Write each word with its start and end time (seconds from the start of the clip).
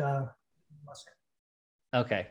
uh, 0.00 0.26
Okay. 1.94 2.26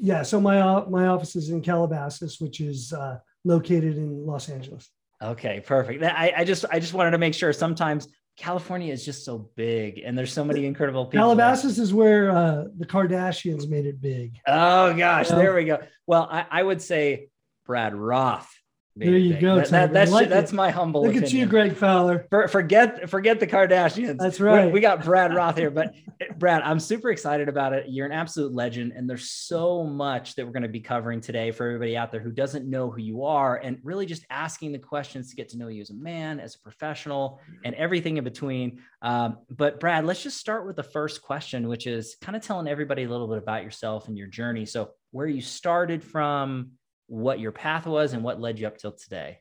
yeah. 0.00 0.22
So 0.22 0.40
my 0.40 0.60
uh, 0.60 0.86
my 0.88 1.08
office 1.08 1.36
is 1.36 1.50
in 1.50 1.60
Calabasas, 1.60 2.40
which 2.40 2.60
is 2.60 2.92
uh, 2.92 3.18
located 3.44 3.96
in 3.98 4.24
Los 4.26 4.48
Angeles. 4.48 4.88
Okay, 5.22 5.60
perfect. 5.60 6.02
I, 6.02 6.32
I 6.38 6.44
just 6.44 6.64
I 6.70 6.78
just 6.80 6.94
wanted 6.94 7.10
to 7.12 7.18
make 7.18 7.34
sure 7.34 7.52
sometimes 7.52 8.08
California 8.36 8.92
is 8.92 9.04
just 9.04 9.24
so 9.24 9.50
big 9.56 9.98
and 10.04 10.16
there's 10.18 10.32
so 10.32 10.44
many 10.44 10.64
incredible 10.66 11.06
people. 11.06 11.24
Calabasas 11.24 11.78
is 11.78 11.94
where 11.94 12.30
uh, 12.30 12.64
the 12.78 12.86
Kardashians 12.86 13.68
made 13.68 13.86
it 13.86 14.00
big. 14.00 14.38
Oh 14.46 14.92
gosh, 14.94 15.30
Yeah. 15.30 15.36
there 15.36 15.54
we 15.54 15.64
go. 15.64 15.78
Well, 16.06 16.26
I, 16.30 16.46
I 16.50 16.62
would 16.62 16.82
say 16.82 17.28
Brad 17.66 17.94
Roth. 17.94 18.48
There 18.96 19.10
you 19.18 19.40
go, 19.40 19.56
That- 19.56 19.70
that- 19.70 19.92
that's 19.92 20.12
like 20.12 20.28
that's 20.28 20.52
my 20.52 20.70
humble 20.70 21.00
Look 21.02 21.10
opinion. 21.10 21.24
at 21.24 21.32
you, 21.32 21.46
Greg 21.46 21.74
Fowler. 21.74 22.26
For, 22.30 22.46
forget 22.46 23.10
forget 23.10 23.40
the 23.40 23.46
Kardashians. 23.46 24.18
That's 24.18 24.38
We- 24.38 24.46
right. 24.46 24.72
We, 24.72 24.80
got 24.80 25.04
Brad 25.04 25.34
Roth 25.34 25.56
here, 25.58 25.70
but 25.72 25.94
Brad, 26.38 26.62
I'm 26.62 26.78
super 26.78 27.10
excited 27.10 27.48
about 27.48 27.72
it. 27.72 27.86
You're 27.88 28.06
an 28.06 28.12
absolute 28.12 28.52
legend, 28.54 28.92
and 28.94 29.10
there's 29.10 29.28
so 29.30 29.82
much 29.82 30.36
that 30.36 30.46
we're 30.46 30.52
going 30.52 30.62
to 30.62 30.68
be 30.68 30.78
covering 30.78 31.20
today 31.20 31.50
for 31.50 31.66
everybody 31.66 31.96
out 31.96 32.12
there 32.12 32.20
who 32.20 32.30
doesn't 32.30 32.70
know 32.70 32.88
who 32.88 33.00
you 33.00 33.24
are, 33.24 33.56
and 33.56 33.78
really 33.82 34.06
just 34.06 34.24
asking 34.30 34.70
the 34.70 34.78
questions 34.78 35.28
to 35.30 35.34
get 35.36 35.48
to 35.48 35.58
know 35.58 35.66
you 35.66 35.80
as 35.80 35.90
a 35.90 35.94
man, 35.94 36.38
as 36.38 36.54
a 36.54 36.60
professional, 36.60 37.40
and 37.64 37.74
everything 37.74 38.16
in 38.16 38.22
between. 38.22 38.80
Um, 39.02 39.38
but 39.50 39.80
Brad, 39.80 40.04
let's 40.06 40.22
just 40.22 40.38
start 40.38 40.66
with 40.66 40.76
the 40.76 40.84
first 40.84 41.20
question, 41.20 41.66
which 41.66 41.88
is 41.88 42.16
kind 42.20 42.36
of 42.36 42.42
telling 42.42 42.68
everybody 42.68 43.02
a 43.02 43.08
little 43.08 43.26
bit 43.26 43.38
about 43.38 43.64
yourself 43.64 44.06
and 44.06 44.16
your 44.16 44.28
journey. 44.28 44.66
So, 44.66 44.90
where 45.10 45.26
you 45.26 45.40
started 45.40 46.04
from, 46.04 46.70
what 47.06 47.40
your 47.40 47.52
path 47.52 47.86
was, 47.86 48.12
and 48.12 48.22
what 48.22 48.40
led 48.40 48.58
you 48.58 48.66
up 48.66 48.78
till 48.78 48.92
today. 48.92 49.38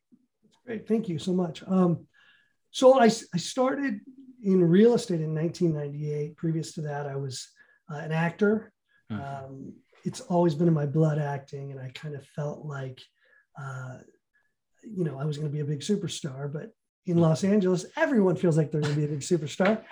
Great. 0.66 0.88
Thank 0.88 1.10
you 1.10 1.20
so 1.20 1.34
much. 1.34 1.64
Um, 1.68 2.08
so 2.72 3.00
I, 3.00 3.06
I 3.06 3.38
started 3.38 4.00
in 4.44 4.64
real 4.64 4.94
estate 4.94 5.22
in 5.22 5.34
1998. 5.34 6.36
Previous 6.36 6.74
to 6.74 6.82
that, 6.82 7.08
I 7.08 7.16
was 7.16 7.48
uh, 7.92 7.98
an 7.98 8.12
actor. 8.12 8.72
Mhm. 9.12 9.46
Um, 9.46 9.74
it's 10.06 10.22
always 10.22 10.56
been 10.56 10.68
in 10.68 10.74
my 10.74 10.86
blood 10.86 11.20
acting, 11.20 11.72
and 11.72 11.80
I 11.80 11.90
kind 11.94 12.16
of 12.16 12.26
felt 12.28 12.66
like, 12.66 13.02
uh, 13.62 14.00
you 14.84 15.06
know, 15.06 15.18
I 15.18 15.26
was 15.26 15.38
going 15.38 15.50
to 15.50 15.54
be 15.54 15.62
a 15.62 15.66
big 15.66 15.80
superstar. 15.80 16.52
But 16.52 16.72
in 17.06 17.18
Los 17.18 17.44
Angeles, 17.44 17.86
everyone 17.96 18.36
feels 18.36 18.58
like 18.58 18.72
they're 18.72 18.82
going 18.82 18.96
to 18.96 19.00
be 19.00 19.06
a 19.06 19.10
big 19.10 19.22
superstar. 19.22 19.84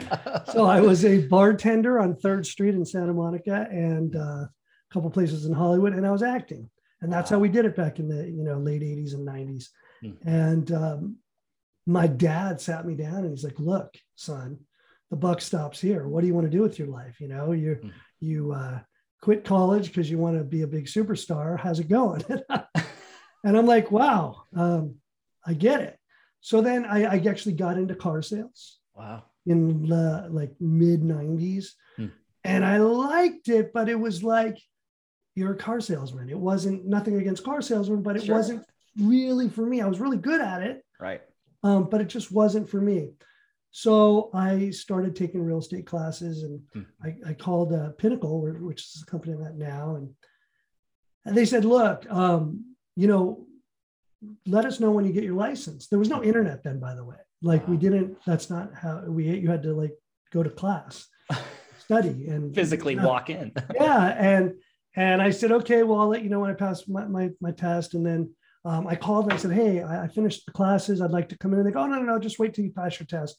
So 0.52 0.66
I 0.66 0.82
was 0.82 1.06
a 1.06 1.28
bartender 1.28 2.00
on 2.00 2.16
Third 2.16 2.46
Street 2.46 2.76
in 2.76 2.86
Santa 2.86 3.14
Monica, 3.14 3.68
and 3.70 4.16
uh, 4.16 4.20
a 4.20 4.50
couple 4.92 5.10
places 5.10 5.46
in 5.46 5.54
Hollywood, 5.54 5.94
and 5.94 6.06
I 6.06 6.12
was 6.12 6.24
acting. 6.24 6.70
And 7.02 7.12
that's 7.12 7.30
how 7.30 7.40
we 7.40 7.50
did 7.50 7.66
it 7.66 7.76
back 7.76 8.00
in 8.00 8.08
the 8.08 8.28
you 8.30 8.44
know 8.44 8.58
late 8.58 8.82
80s 8.82 9.14
and 9.14 9.28
90s. 9.28 9.66
Hmm. 10.02 10.28
And 10.28 10.72
um, 10.72 11.16
my 11.86 12.08
dad 12.08 12.62
sat 12.62 12.86
me 12.86 12.96
down 12.96 13.24
and 13.24 13.32
he's 13.32 13.44
like, 13.44 13.60
"Look, 13.60 13.94
son, 14.16 14.60
the 15.10 15.18
buck 15.18 15.42
stops 15.42 15.80
here. 15.82 16.08
What 16.08 16.22
do 16.22 16.28
you 16.28 16.34
want 16.34 16.46
to 16.46 16.58
do 16.58 16.62
with 16.62 16.78
your 16.80 16.88
life? 16.90 17.20
You 17.20 17.28
know, 17.28 17.52
you 17.54 17.76
Hmm. 17.82 17.90
you 18.20 18.52
uh, 18.54 18.80
quit 19.22 19.44
college 19.46 19.88
because 19.88 20.10
you 20.10 20.18
want 20.18 20.38
to 20.38 20.44
be 20.44 20.62
a 20.62 20.68
big 20.68 20.86
superstar. 20.86 21.60
How's 21.60 21.80
it 21.80 21.90
going?" 21.90 22.24
and 23.44 23.58
I'm 23.58 23.66
like, 23.66 23.92
"Wow, 23.92 24.44
um, 24.56 24.96
I 25.46 25.54
get 25.54 25.82
it." 25.82 25.98
So 26.42 26.62
then 26.62 26.86
I, 26.86 27.04
I 27.04 27.24
actually 27.30 27.54
got 27.54 27.78
into 27.78 27.94
car 27.96 28.22
sales 28.24 28.80
wow. 28.96 29.24
in 29.46 29.88
the 29.88 30.28
like 30.32 30.54
mid 30.60 31.02
90s 31.02 31.68
Hmm. 31.98 32.08
and 32.44 32.66
i 32.66 32.78
liked 32.78 33.48
it 33.50 33.72
but 33.74 33.90
it 33.90 34.00
was 34.00 34.24
like 34.24 34.58
you're 35.36 35.54
a 35.54 35.58
car 35.58 35.80
salesman 35.80 36.30
it 36.30 36.38
wasn't 36.38 36.86
nothing 36.86 37.16
against 37.18 37.44
car 37.44 37.62
salesmen 37.62 38.02
but 38.02 38.16
it 38.18 38.24
Sure. 38.24 38.36
wasn't 38.36 38.66
really 39.00 39.48
for 39.50 39.66
me 39.66 39.82
i 39.82 39.88
was 39.88 40.00
really 40.00 40.18
good 40.18 40.42
at 40.42 40.62
it 40.62 40.84
Right. 41.00 41.22
um, 41.64 41.90
but 41.90 42.02
it 42.02 42.08
just 42.10 42.32
wasn't 42.32 42.70
for 42.70 42.82
me 42.82 43.12
so 43.72 44.30
i 44.34 44.70
started 44.72 45.16
taking 45.16 45.42
real 45.42 45.60
estate 45.60 45.86
classes 45.86 46.44
and 46.44 46.62
Hmm. 46.74 46.82
I, 47.04 47.30
I 47.30 47.34
called 47.34 47.74
uh, 47.74 47.92
pinnacle 47.98 48.42
which 48.42 48.82
is 48.84 49.02
the 49.06 49.10
company 49.10 49.34
i'm 49.34 49.44
at 49.44 49.56
now 49.58 49.96
and, 49.96 50.10
and 51.26 51.36
they 51.38 51.46
said 51.46 51.64
look 51.66 52.06
um, 52.12 52.66
you 52.96 53.08
know 53.08 53.46
let 54.46 54.66
us 54.66 54.80
know 54.80 54.92
when 54.92 55.06
you 55.06 55.14
get 55.14 55.24
your 55.24 55.36
license 55.36 55.88
there 55.88 55.98
was 56.00 56.10
no 56.10 56.24
internet 56.24 56.64
then 56.64 56.80
by 56.80 56.94
the 56.94 57.04
way 57.06 57.16
like 57.42 57.66
we 57.68 57.78
didn't 57.78 58.18
that's 58.26 58.50
not 58.50 58.72
how 58.76 59.04
we 59.08 59.26
you 59.30 59.50
had 59.50 59.64
to 59.64 59.74
like 59.74 59.94
go 60.32 60.44
to 60.44 60.50
class 60.50 61.08
study 61.80 62.28
and 62.28 62.54
Physically 62.62 62.96
walk 62.98 63.30
in. 63.30 63.52
yeah 63.76 64.08
and 64.20 64.54
and 64.96 65.22
i 65.22 65.30
said 65.30 65.52
okay 65.52 65.84
well 65.84 66.00
i'll 66.00 66.08
let 66.08 66.24
you 66.24 66.30
know 66.30 66.40
when 66.40 66.50
i 66.50 66.54
pass 66.54 66.88
my, 66.88 67.06
my, 67.06 67.30
my 67.40 67.52
test. 67.52 67.94
And 67.94 68.06
then 68.06 68.34
um, 68.66 68.88
i 68.88 68.96
called 68.96 69.26
and 69.26 69.34
i 69.34 69.38
said 69.38 69.52
hey 69.52 69.82
I, 69.82 70.06
I 70.06 70.08
finished 70.08 70.46
the 70.46 70.52
classes. 70.52 71.02
I'd 71.02 71.12
like 71.12 71.30
to 71.30 71.38
come 71.38 71.54
in. 71.54 71.60
And 71.60 71.68
they 71.68 71.72
go 71.72 71.82
oh, 71.82 71.88
no 71.88 71.98
no 71.98 72.04
no 72.04 72.20
just 72.20 72.40
wait 72.40 72.54
till 72.54 72.66
you 72.66 72.72
pass 72.72 73.00
your 73.00 73.08
test. 73.08 73.38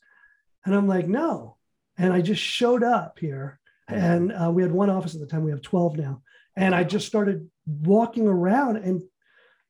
And 0.65 0.75
i'm 0.75 0.89
like 0.89 1.09
no. 1.09 1.57
And 1.99 2.13
i 2.13 2.21
just 2.21 2.43
showed 2.43 2.83
up 2.83 3.19
here. 3.19 3.59
And 3.89 4.33
uh, 4.33 4.51
we 4.51 4.63
had 4.63 4.73
one 4.73 4.89
office 4.89 5.15
at 5.15 5.21
the 5.21 5.27
time. 5.27 5.45
We 5.45 5.51
have 5.51 5.63
12 5.63 5.99
now. 5.99 6.23
And 6.57 6.75
i 6.75 6.85
just 6.85 7.07
started 7.07 7.49
walking 7.67 8.27
around. 8.27 8.79
And 8.79 9.03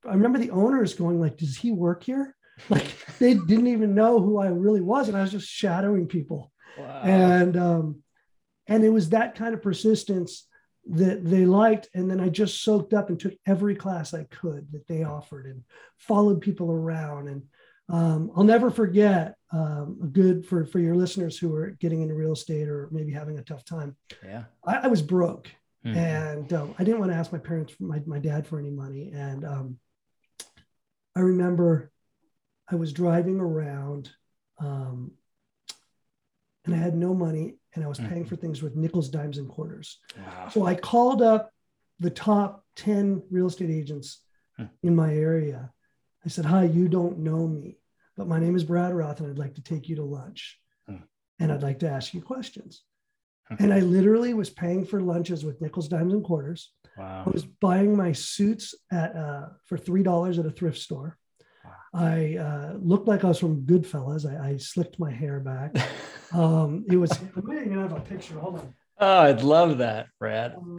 i 0.06 0.12
remember 0.12 0.38
the 0.38 0.50
owners 0.50 0.94
going 0.94 1.21
like 1.21 1.37
does 1.37 1.56
he 1.56 1.72
work 1.72 2.04
here? 2.04 2.37
Like 2.69 2.87
they 3.19 3.34
didn't 3.34 3.66
even 3.69 3.94
know 3.94 4.21
who 4.21 4.38
i 4.38 4.47
really 4.47 4.82
was. 4.82 5.09
And 5.09 5.16
i 5.16 5.22
was 5.22 5.32
just 5.32 5.48
shadowing 5.48 6.06
people. 6.06 6.53
Wow. 6.78 7.03
and 7.03 7.56
um, 7.56 8.03
and 8.66 8.84
it 8.84 8.88
was 8.88 9.10
that 9.10 9.34
kind 9.34 9.53
of 9.53 9.62
persistence 9.62 10.47
that 10.91 11.25
they 11.25 11.44
liked 11.47 11.88
and 11.94 12.10
then 12.10 12.20
i 12.20 12.28
just 12.28 12.62
soaked 12.62 12.93
up 12.93 13.09
and 13.09 13.20
took 13.20 13.34
every 13.47 13.75
class 13.75 14.15
i 14.15 14.25
could 14.25 14.66
that 14.72 14.87
they 14.88 15.04
offered 15.04 15.47
and 15.47 15.62
followed 15.97 16.41
people 16.41 16.72
around 16.72 17.28
and 17.28 17.43
um, 17.88 18.31
i'll 18.37 18.44
never 18.44 18.70
forget 18.70 19.37
um, 19.53 19.98
a 20.03 20.06
good 20.06 20.44
for 20.47 20.65
for 20.65 20.78
your 20.81 20.97
listeners 20.97 21.38
who 21.38 21.54
are 21.54 21.71
getting 21.81 22.03
into 22.03 22.15
real 22.15 22.32
estate 22.32 22.69
or 22.69 22.88
maybe 22.91 23.12
having 23.12 23.38
a 23.38 23.42
tough 23.42 23.65
time 23.65 23.97
yeah. 24.25 24.44
i, 24.66 24.78
I 24.78 24.87
was 24.88 25.03
broke 25.03 25.48
Mhm. 25.84 25.97
and 25.97 26.53
um, 26.53 26.75
I 26.78 26.84
didn't 26.84 27.00
want 27.00 27.10
to 27.10 27.16
ask 27.16 27.32
my 27.32 27.38
parents, 27.38 27.75
my, 27.81 28.00
my 28.06 28.21
dad 28.21 28.47
for 28.47 28.59
any 28.59 28.71
money. 28.71 29.10
And 29.12 29.44
um, 29.44 29.78
I 31.16 31.21
remember 31.21 31.91
I 32.71 32.76
was 32.76 32.92
driving 32.92 33.41
around 33.41 34.10
um, 34.60 35.12
and 36.65 36.75
I 36.75 36.78
had 36.78 36.94
no 36.94 37.15
money 37.15 37.56
and 37.75 37.84
I 37.84 37.88
was 37.88 37.99
paying 37.99 38.25
Mhm. 38.25 38.28
for 38.28 38.37
things 38.37 38.62
with 38.62 38.77
nickels, 38.77 39.09
dimes, 39.09 39.38
and 39.38 39.49
quarters. 39.49 39.99
Wow. 40.19 40.49
So 40.50 40.66
I 40.66 40.75
called 40.75 41.22
up 41.22 41.53
the 41.99 42.10
top 42.10 42.65
10 42.77 43.22
real 43.31 43.47
estate 43.47 43.71
agents 43.71 44.21
Hmm. 44.56 44.65
in 44.83 44.94
my 44.94 45.15
area. 45.15 45.72
I 46.25 46.28
said, 46.28 46.44
Hi, 46.44 46.65
you 46.65 46.88
don't 46.88 47.19
know 47.19 47.47
me, 47.49 47.78
but 48.16 48.28
my 48.28 48.38
name 48.38 48.55
is 48.56 48.65
Brad 48.65 48.94
Roth 48.94 49.21
and 49.21 49.31
I'd 49.31 49.38
like 49.38 49.55
to 49.55 49.62
take 49.62 49.88
you 49.88 49.97
to 49.97 50.05
lunch. 50.05 50.60
Hmm. 50.87 50.97
And 51.38 51.50
I'd 51.53 51.62
like 51.62 51.78
to 51.81 51.88
ask 51.91 52.12
you 52.15 52.21
questions. 52.21 52.84
Hmm. 53.49 53.55
And 53.59 53.72
I 53.72 53.81
literally 53.81 54.34
was 54.34 54.50
paying 54.50 54.84
for 54.84 55.00
lunches 55.00 55.44
with 55.44 55.60
nickels, 55.60 55.89
dimes, 55.89 56.12
and 56.12 56.22
quarters. 56.25 56.72
I 56.99 57.22
was 57.31 57.47
buying 57.47 57.97
my 57.97 58.12
suits 58.12 58.75
at 58.91 59.16
uh, 59.16 59.49
for 59.65 59.78
three 59.78 60.03
dollars 60.03 60.39
at 60.39 60.44
a 60.44 60.50
thrift 60.50 60.77
store. 60.78 61.19
I 61.94 62.36
uh, 62.36 62.72
looked 62.80 63.06
like 63.06 63.22
I 63.25 63.28
was 63.28 63.38
from 63.38 63.66
Goodfellas. 63.66 64.25
I, 64.25 64.53
I 64.53 64.56
slicked 64.56 64.98
my 64.98 65.10
hair 65.10 65.41
back. 65.41 65.76
Um, 66.34 66.86
it 66.91 66.97
was. 66.97 67.12
I 67.12 67.41
might 67.42 67.66
even 67.66 67.78
have 67.78 67.92
a 67.92 68.00
picture. 68.00 68.38
Hold 68.38 68.60
on. 68.60 68.75
oh, 69.00 69.19
I'd 69.19 69.42
love 69.42 69.76
that, 69.76 70.06
Brad. 70.19 70.54
Um, 70.56 70.78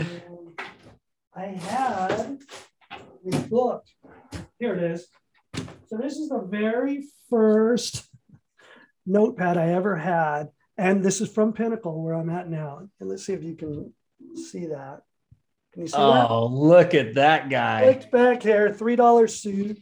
I 1.36 1.46
had 1.46 2.40
this 3.24 3.42
book. 3.44 3.84
Here 4.58 4.74
it 4.74 4.84
is. 4.84 5.08
So 5.86 5.98
this 5.98 6.14
is 6.18 6.30
the 6.30 6.42
very 6.50 7.06
first 7.30 8.04
notepad 9.06 9.58
I 9.58 9.74
ever 9.74 9.96
had, 9.96 10.50
and 10.76 11.04
this 11.04 11.22
is 11.22 11.32
from 11.32 11.54
Pinnacle, 11.54 12.04
where 12.04 12.16
I'm 12.16 12.32
at 12.32 12.50
now. 12.50 12.88
And 13.00 13.08
let's 13.08 13.24
see 13.24 13.34
if 13.34 13.44
you 13.44 13.56
can 13.56 13.94
see 14.36 14.66
that. 14.66 15.02
Can 15.74 15.84
you 15.84 15.88
see 15.88 15.98
that? 15.98 16.30
Oh, 16.30 16.48
look 16.48 16.96
at 16.96 17.14
that 17.14 17.52
guy. 17.52 17.84
Slicked 17.84 18.12
back 18.12 18.42
hair, 18.42 18.74
three 18.74 18.96
dollar 18.96 19.28
suit. 19.28 19.78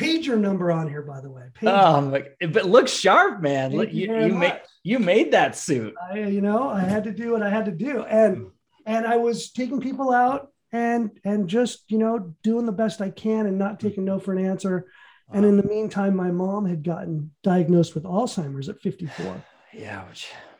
Pager 0.00 0.38
number 0.38 0.70
on 0.72 0.88
here, 0.88 1.02
by 1.02 1.20
the 1.20 1.30
way. 1.30 1.42
Pager. 1.60 1.68
Oh, 1.68 2.00
my, 2.00 2.24
but 2.48 2.64
look 2.66 2.88
sharp, 2.88 3.40
man. 3.40 3.70
Thank 3.70 3.80
Look, 3.80 3.92
you 3.92 4.12
you 4.14 4.26
you 4.26 4.34
made 4.34 4.60
you 4.82 4.98
made 4.98 5.32
that 5.32 5.56
suit. 5.56 5.94
I, 6.10 6.18
you 6.20 6.40
know, 6.40 6.68
I 6.68 6.80
had 6.80 7.04
to 7.04 7.12
do 7.12 7.32
what 7.32 7.42
I 7.42 7.50
had 7.50 7.66
to 7.66 7.72
do, 7.72 8.02
and 8.04 8.50
and 8.86 9.06
I 9.06 9.16
was 9.16 9.50
taking 9.52 9.80
people 9.80 10.12
out 10.12 10.50
and 10.72 11.10
and 11.24 11.48
just 11.48 11.90
you 11.90 11.98
know 11.98 12.34
doing 12.42 12.66
the 12.66 12.72
best 12.72 13.00
I 13.00 13.10
can 13.10 13.46
and 13.46 13.58
not 13.58 13.80
taking 13.80 14.04
no 14.04 14.18
for 14.18 14.32
an 14.32 14.44
answer. 14.44 14.86
And 15.32 15.44
in 15.44 15.56
the 15.56 15.62
meantime, 15.62 16.16
my 16.16 16.32
mom 16.32 16.66
had 16.66 16.82
gotten 16.82 17.30
diagnosed 17.44 17.94
with 17.94 18.02
Alzheimer's 18.02 18.68
at 18.68 18.80
54, 18.80 19.44
yeah. 19.72 20.04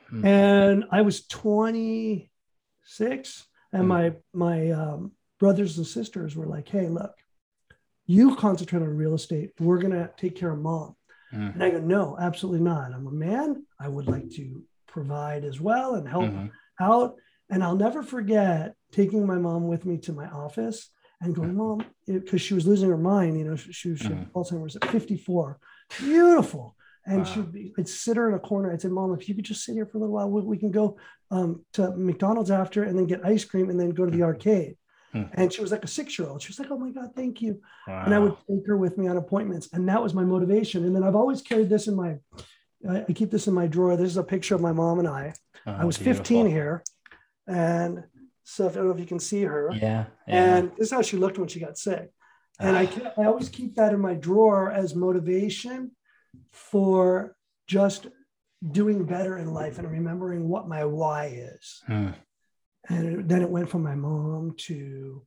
hmm. 0.08 0.25
and 0.25 0.84
I 0.93 1.02
was 1.02 1.26
26, 1.26 3.46
and 3.72 3.84
Mm. 3.84 3.86
my 3.86 4.12
my 4.32 4.70
um, 4.70 5.12
brothers 5.40 5.76
and 5.78 5.86
sisters 5.86 6.36
were 6.36 6.46
like, 6.46 6.69
"Hey, 6.69 6.86
look, 6.88 7.14
you 8.10 8.36
concentrate 8.36 8.82
on 8.82 8.96
real 8.96 9.14
estate. 9.14 9.50
We're 9.58 9.78
gonna 9.78 10.10
take 10.16 10.36
care 10.36 10.50
of 10.50 10.60
mom." 10.60 10.96
Mm. 11.32 11.54
And 11.54 11.62
I 11.62 11.70
go, 11.70 11.80
no, 11.80 12.16
absolutely 12.20 12.60
not. 12.60 12.92
I'm 12.92 13.06
a 13.06 13.12
man. 13.12 13.64
I 13.78 13.88
would 13.88 14.08
like 14.08 14.30
to 14.30 14.62
provide 14.86 15.44
as 15.44 15.60
well 15.60 15.94
and 15.94 16.08
help 16.08 16.24
Mhm. 16.24 16.50
out. 16.80 17.16
And 17.48 17.62
I'll 17.62 17.76
never 17.76 18.02
forget 18.02 18.74
taking 18.92 19.26
my 19.26 19.38
mom 19.38 19.68
with 19.68 19.84
me 19.84 19.98
to 19.98 20.12
my 20.12 20.26
office 20.28 20.90
and 21.20 21.34
going, 21.34 21.54
Mom, 21.54 21.84
because 22.06 22.40
she 22.40 22.54
was 22.54 22.66
losing 22.66 22.88
her 22.88 22.96
mind. 22.96 23.38
You 23.38 23.44
know, 23.44 23.56
she, 23.56 23.72
she, 23.72 23.96
she 23.96 24.08
had 24.08 24.32
Alzheimer's 24.32 24.76
at 24.76 24.84
54. 24.86 25.58
Beautiful. 25.98 26.76
And 27.06 27.18
wow. 27.18 27.24
she'd 27.24 27.52
be, 27.52 27.74
I'd 27.78 27.88
sit 27.88 28.16
her 28.16 28.28
in 28.28 28.34
a 28.34 28.38
corner. 28.38 28.72
I'd 28.72 28.80
say, 28.80 28.88
Mom, 28.88 29.12
if 29.14 29.28
you 29.28 29.34
could 29.34 29.44
just 29.44 29.64
sit 29.64 29.74
here 29.74 29.86
for 29.86 29.98
a 29.98 30.00
little 30.00 30.14
while, 30.14 30.30
we, 30.30 30.42
we 30.42 30.58
can 30.58 30.70
go 30.70 30.96
um, 31.30 31.64
to 31.74 31.90
McDonald's 31.96 32.50
after 32.50 32.84
and 32.84 32.98
then 32.98 33.06
get 33.06 33.24
ice 33.24 33.44
cream 33.44 33.68
and 33.68 33.78
then 33.78 33.90
go 33.90 34.04
to 34.04 34.10
the 34.10 34.18
hmm. 34.18 34.24
arcade. 34.24 34.76
Hmm. 35.12 35.24
And 35.34 35.52
she 35.52 35.60
was 35.60 35.72
like 35.72 35.84
a 35.84 35.88
six 35.88 36.18
year 36.18 36.28
old. 36.28 36.42
She 36.42 36.48
was 36.48 36.58
like, 36.58 36.70
Oh 36.70 36.78
my 36.78 36.90
God, 36.90 37.10
thank 37.16 37.42
you. 37.42 37.60
Wow. 37.86 38.04
And 38.04 38.14
I 38.14 38.18
would 38.18 38.36
take 38.48 38.66
her 38.66 38.76
with 38.76 38.96
me 38.96 39.08
on 39.08 39.16
appointments. 39.16 39.68
And 39.72 39.88
that 39.88 40.02
was 40.02 40.14
my 40.14 40.24
motivation. 40.24 40.84
And 40.84 40.94
then 40.94 41.02
I've 41.02 41.16
always 41.16 41.42
carried 41.42 41.68
this 41.68 41.88
in 41.88 41.96
my, 41.96 42.18
I, 42.88 43.04
I 43.08 43.12
keep 43.12 43.30
this 43.30 43.46
in 43.46 43.54
my 43.54 43.66
drawer. 43.66 43.96
This 43.96 44.10
is 44.10 44.16
a 44.16 44.22
picture 44.22 44.54
of 44.54 44.60
my 44.60 44.72
mom 44.72 44.98
and 44.98 45.08
I. 45.08 45.34
Oh, 45.66 45.72
I 45.72 45.84
was 45.84 45.98
beautiful. 45.98 46.24
15 46.24 46.46
here. 46.46 46.84
And 47.46 48.04
so 48.44 48.68
I 48.68 48.72
don't 48.72 48.86
know 48.86 48.94
if 48.94 49.00
you 49.00 49.06
can 49.06 49.18
see 49.18 49.42
her. 49.42 49.70
Yeah, 49.72 50.06
yeah. 50.26 50.56
And 50.56 50.70
this 50.76 50.88
is 50.88 50.92
how 50.92 51.02
she 51.02 51.16
looked 51.16 51.38
when 51.38 51.48
she 51.48 51.60
got 51.60 51.78
sick. 51.78 52.10
And 52.60 52.76
I, 52.76 52.88
I 53.16 53.24
always 53.24 53.48
keep 53.48 53.76
that 53.76 53.94
in 53.94 54.00
my 54.00 54.14
drawer 54.14 54.70
as 54.70 54.94
motivation 54.94 55.92
for 56.52 57.34
just 57.66 58.08
doing 58.72 59.04
better 59.04 59.38
in 59.38 59.52
life 59.52 59.78
and 59.78 59.90
remembering 59.90 60.48
what 60.48 60.68
my 60.68 60.84
why 60.84 61.26
is. 61.26 61.82
Hmm. 61.86 62.10
And 62.88 63.21
it, 63.21 63.29
then 63.29 63.43
it 63.43 63.50
went 63.50 63.69
from 63.69 63.82
my 63.82 63.94
mom 63.94 64.55
to 64.59 65.23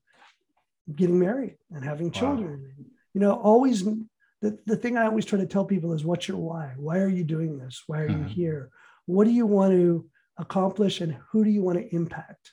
getting 0.95 1.19
married 1.19 1.57
and 1.71 1.83
having 1.83 2.11
children. 2.11 2.73
Wow. 2.77 2.85
You 3.13 3.21
know, 3.21 3.33
always 3.33 3.83
the, 3.83 4.59
the 4.65 4.75
thing 4.75 4.97
I 4.97 5.05
always 5.05 5.25
try 5.25 5.39
to 5.39 5.45
tell 5.45 5.65
people 5.65 5.93
is 5.93 6.03
what's 6.03 6.27
your 6.27 6.37
why? 6.37 6.73
Why 6.77 6.99
are 6.99 7.09
you 7.09 7.23
doing 7.23 7.57
this? 7.57 7.83
Why 7.87 7.99
are 7.99 8.09
hmm. 8.09 8.23
you 8.23 8.29
here? 8.29 8.69
What 9.05 9.25
do 9.25 9.31
you 9.31 9.45
want 9.45 9.71
to 9.73 10.05
accomplish 10.37 11.01
and 11.01 11.17
who 11.31 11.43
do 11.43 11.49
you 11.49 11.61
want 11.61 11.77
to 11.77 11.95
impact? 11.95 12.51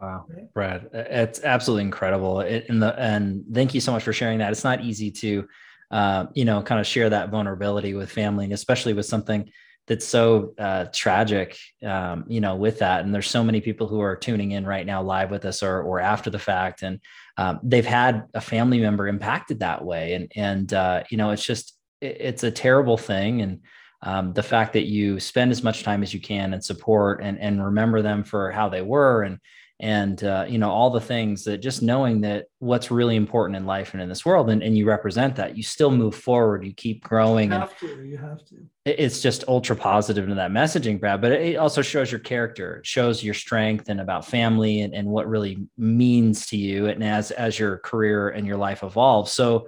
Wow, 0.00 0.26
Brad, 0.52 0.88
it's 0.92 1.44
absolutely 1.44 1.84
incredible. 1.84 2.40
It, 2.40 2.66
and 2.68 2.82
the 2.82 2.98
and 2.98 3.44
thank 3.54 3.72
you 3.72 3.80
so 3.80 3.92
much 3.92 4.02
for 4.02 4.12
sharing 4.12 4.38
that. 4.38 4.50
It's 4.50 4.64
not 4.64 4.80
easy 4.80 5.12
to, 5.12 5.46
uh, 5.92 6.26
you 6.34 6.44
know, 6.44 6.60
kind 6.60 6.80
of 6.80 6.88
share 6.88 7.08
that 7.10 7.30
vulnerability 7.30 7.94
with 7.94 8.10
family, 8.10 8.44
and 8.44 8.52
especially 8.52 8.94
with 8.94 9.06
something 9.06 9.48
that's 9.86 10.06
so 10.06 10.54
uh, 10.58 10.86
tragic, 10.94 11.58
um, 11.84 12.24
you 12.28 12.40
know, 12.40 12.54
with 12.54 12.78
that. 12.78 13.04
And 13.04 13.14
there's 13.14 13.28
so 13.28 13.42
many 13.42 13.60
people 13.60 13.88
who 13.88 14.00
are 14.00 14.16
tuning 14.16 14.52
in 14.52 14.64
right 14.64 14.86
now 14.86 15.02
live 15.02 15.30
with 15.30 15.44
us 15.44 15.62
or 15.62 15.82
or 15.82 16.00
after 16.00 16.30
the 16.30 16.38
fact, 16.38 16.82
and 16.82 17.00
um, 17.36 17.60
they've 17.62 17.86
had 17.86 18.24
a 18.34 18.40
family 18.40 18.80
member 18.80 19.08
impacted 19.08 19.60
that 19.60 19.84
way, 19.84 20.14
and 20.14 20.32
and 20.36 20.72
uh, 20.72 21.02
you 21.10 21.16
know, 21.16 21.30
it's 21.30 21.44
just 21.44 21.76
it, 22.00 22.16
it's 22.20 22.44
a 22.44 22.50
terrible 22.50 22.96
thing, 22.96 23.42
and 23.42 23.60
um, 24.02 24.32
the 24.32 24.42
fact 24.42 24.72
that 24.74 24.86
you 24.86 25.20
spend 25.20 25.50
as 25.50 25.62
much 25.62 25.82
time 25.82 26.02
as 26.02 26.14
you 26.14 26.20
can 26.20 26.52
and 26.52 26.64
support 26.64 27.20
and 27.22 27.38
and 27.38 27.64
remember 27.64 28.02
them 28.02 28.24
for 28.24 28.50
how 28.50 28.68
they 28.68 28.82
were 28.82 29.22
and 29.22 29.38
and 29.82 30.22
uh, 30.22 30.46
you 30.48 30.58
know 30.58 30.70
all 30.70 30.90
the 30.90 31.00
things 31.00 31.42
that 31.42 31.58
just 31.58 31.82
knowing 31.82 32.20
that 32.20 32.46
what's 32.60 32.92
really 32.92 33.16
important 33.16 33.56
in 33.56 33.66
life 33.66 33.92
and 33.92 34.02
in 34.02 34.08
this 34.08 34.24
world 34.24 34.48
and, 34.48 34.62
and 34.62 34.78
you 34.78 34.86
represent 34.86 35.34
that 35.34 35.56
you 35.56 35.62
still 35.62 35.90
move 35.90 36.14
forward 36.14 36.64
you 36.64 36.72
keep 36.72 37.02
growing 37.02 37.50
you 37.50 37.58
have 37.58 37.78
to 37.78 38.04
you 38.04 38.16
have 38.16 38.44
to. 38.46 38.64
It's 38.84 39.20
just 39.20 39.44
ultra 39.46 39.76
positive 39.76 40.28
in 40.28 40.36
that 40.36 40.52
messaging 40.52 41.00
brad 41.00 41.20
but 41.20 41.32
it 41.32 41.56
also 41.56 41.82
shows 41.82 42.10
your 42.10 42.20
character. 42.20 42.76
It 42.76 42.86
shows 42.86 43.22
your 43.22 43.34
strength 43.34 43.88
and 43.88 44.00
about 44.00 44.24
family 44.24 44.82
and, 44.82 44.94
and 44.94 45.08
what 45.08 45.28
really 45.28 45.58
means 45.76 46.46
to 46.46 46.56
you 46.56 46.86
and 46.86 47.02
as 47.02 47.32
as 47.32 47.58
your 47.58 47.78
career 47.78 48.28
and 48.30 48.46
your 48.46 48.56
life 48.56 48.84
evolves. 48.84 49.32
So 49.32 49.66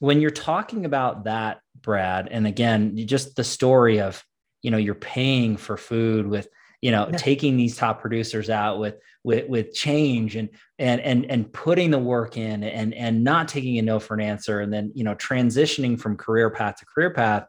when 0.00 0.20
you're 0.20 0.30
talking 0.32 0.84
about 0.84 1.24
that 1.24 1.60
brad 1.80 2.28
and 2.30 2.46
again 2.48 2.96
just 3.06 3.36
the 3.36 3.44
story 3.44 4.00
of 4.00 4.24
you 4.62 4.72
know 4.72 4.76
you're 4.76 4.94
paying 4.96 5.56
for 5.56 5.76
food 5.76 6.26
with 6.26 6.48
you 6.82 6.90
know 6.90 7.08
yeah. 7.10 7.16
taking 7.16 7.56
these 7.56 7.76
top 7.76 8.00
producers 8.00 8.50
out 8.50 8.78
with 8.78 8.96
with 9.24 9.48
with 9.48 9.72
change 9.72 10.36
and 10.36 10.50
and 10.78 11.00
and 11.00 11.24
and 11.30 11.50
putting 11.52 11.90
the 11.90 11.98
work 11.98 12.36
in 12.36 12.62
and 12.62 12.92
and 12.92 13.24
not 13.24 13.48
taking 13.48 13.78
a 13.78 13.82
no 13.82 13.98
for 13.98 14.14
an 14.14 14.20
answer 14.20 14.60
and 14.60 14.72
then 14.72 14.92
you 14.94 15.04
know 15.04 15.14
transitioning 15.14 15.98
from 15.98 16.16
career 16.16 16.50
path 16.50 16.76
to 16.76 16.84
career 16.84 17.10
path 17.10 17.46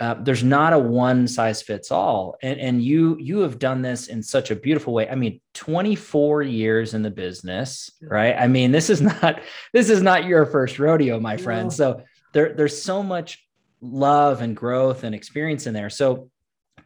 uh, 0.00 0.14
there's 0.22 0.42
not 0.42 0.72
a 0.72 0.78
one 0.78 1.28
size 1.28 1.60
fits 1.60 1.90
all. 1.90 2.36
And 2.42 2.58
and 2.58 2.82
you 2.82 3.18
you 3.20 3.40
have 3.40 3.58
done 3.58 3.82
this 3.82 4.08
in 4.08 4.22
such 4.22 4.50
a 4.50 4.56
beautiful 4.56 4.94
way. 4.94 5.06
I 5.08 5.14
mean 5.14 5.40
24 5.52 6.42
years 6.42 6.94
in 6.94 7.02
the 7.02 7.10
business 7.10 7.90
right? 8.02 8.34
I 8.36 8.46
mean 8.46 8.72
this 8.72 8.88
is 8.88 9.02
not 9.02 9.42
this 9.74 9.90
is 9.90 10.00
not 10.00 10.24
your 10.24 10.46
first 10.46 10.78
rodeo 10.78 11.20
my 11.20 11.36
friend. 11.36 11.70
So 11.70 12.02
there 12.32 12.54
there's 12.54 12.80
so 12.80 13.02
much 13.02 13.46
love 13.82 14.40
and 14.40 14.56
growth 14.56 15.04
and 15.04 15.14
experience 15.14 15.66
in 15.66 15.74
there. 15.74 15.90
So 15.90 16.30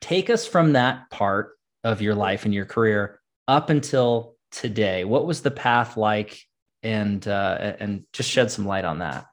take 0.00 0.28
us 0.28 0.44
from 0.44 0.72
that 0.72 1.08
part 1.10 1.56
of 1.84 2.02
your 2.02 2.14
life 2.14 2.44
and 2.44 2.54
your 2.54 2.64
career 2.64 3.20
up 3.46 3.70
until 3.70 4.34
today. 4.50 5.04
What 5.04 5.26
was 5.26 5.42
the 5.42 5.50
path 5.50 5.96
like? 5.96 6.40
And 6.82 7.26
uh, 7.26 7.76
and 7.80 8.04
just 8.12 8.28
shed 8.28 8.50
some 8.50 8.66
light 8.66 8.84
on 8.84 8.98
that. 8.98 9.24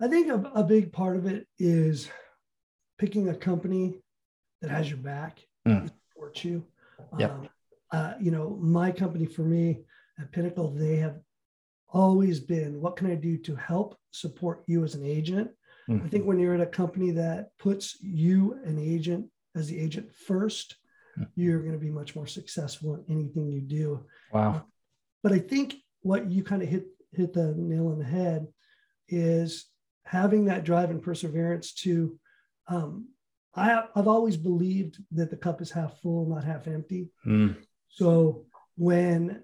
I 0.00 0.08
think 0.08 0.28
a, 0.28 0.50
a 0.52 0.64
big 0.64 0.92
part 0.92 1.16
of 1.16 1.26
it 1.26 1.46
is 1.56 2.08
picking 2.98 3.28
a 3.28 3.34
company 3.34 4.00
that 4.60 4.70
has 4.70 4.88
your 4.88 4.98
back, 4.98 5.38
mm. 5.66 5.88
supports 6.12 6.44
you. 6.44 6.64
Yep. 7.18 7.30
Um, 7.30 7.48
uh, 7.92 8.12
you 8.20 8.30
know, 8.30 8.58
my 8.60 8.90
company 8.90 9.26
for 9.26 9.42
me 9.42 9.80
at 10.18 10.32
Pinnacle, 10.32 10.72
they 10.72 10.96
have 10.96 11.20
always 11.88 12.40
been 12.40 12.80
what 12.80 12.96
can 12.96 13.10
I 13.10 13.14
do 13.14 13.38
to 13.38 13.54
help 13.56 13.96
support 14.10 14.62
you 14.66 14.84
as 14.84 14.94
an 14.94 15.04
agent? 15.04 15.50
Mm. 15.88 16.04
I 16.04 16.08
think 16.08 16.24
when 16.24 16.38
you're 16.38 16.54
at 16.54 16.60
a 16.60 16.66
company 16.66 17.12
that 17.12 17.50
puts 17.58 17.96
you, 18.00 18.58
an 18.64 18.78
agent, 18.78 19.26
as 19.54 19.68
the 19.68 19.78
agent 19.78 20.12
first, 20.12 20.76
you're 21.34 21.60
going 21.60 21.72
to 21.72 21.78
be 21.78 21.90
much 21.90 22.14
more 22.14 22.26
successful 22.26 22.94
in 22.94 23.04
anything 23.08 23.50
you 23.50 23.60
do. 23.60 24.04
Wow. 24.32 24.50
Uh, 24.50 24.60
but 25.22 25.32
I 25.32 25.38
think 25.38 25.74
what 26.02 26.30
you 26.30 26.42
kind 26.42 26.62
of 26.62 26.68
hit 26.68 26.86
hit 27.12 27.32
the 27.32 27.54
nail 27.56 27.88
on 27.88 27.98
the 27.98 28.04
head 28.04 28.46
is 29.08 29.66
having 30.04 30.46
that 30.46 30.64
drive 30.64 30.90
and 30.90 31.02
perseverance 31.02 31.72
to 31.72 32.18
um, 32.68 33.08
I 33.54 33.84
I've 33.94 34.08
always 34.08 34.36
believed 34.36 34.98
that 35.12 35.30
the 35.30 35.36
cup 35.36 35.60
is 35.60 35.70
half 35.70 35.98
full, 36.00 36.26
not 36.26 36.44
half 36.44 36.66
empty. 36.66 37.08
Mm. 37.26 37.56
So 37.88 38.46
when 38.76 39.42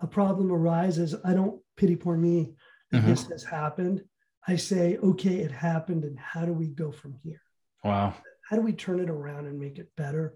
a 0.00 0.06
problem 0.06 0.50
arises, 0.50 1.14
I 1.24 1.34
don't 1.34 1.60
pity 1.76 1.96
poor 1.96 2.16
me 2.16 2.54
that 2.90 2.98
mm-hmm. 2.98 3.10
this 3.10 3.28
has 3.28 3.44
happened. 3.44 4.02
I 4.46 4.56
say, 4.56 4.98
okay, 4.98 5.36
it 5.36 5.50
happened, 5.50 6.04
and 6.04 6.18
how 6.18 6.44
do 6.44 6.52
we 6.52 6.68
go 6.68 6.92
from 6.92 7.14
here? 7.22 7.40
Wow. 7.82 8.14
How 8.48 8.56
do 8.56 8.62
we 8.62 8.72
turn 8.72 9.00
it 9.00 9.08
around 9.08 9.46
and 9.46 9.58
make 9.58 9.78
it 9.78 9.90
better? 9.96 10.34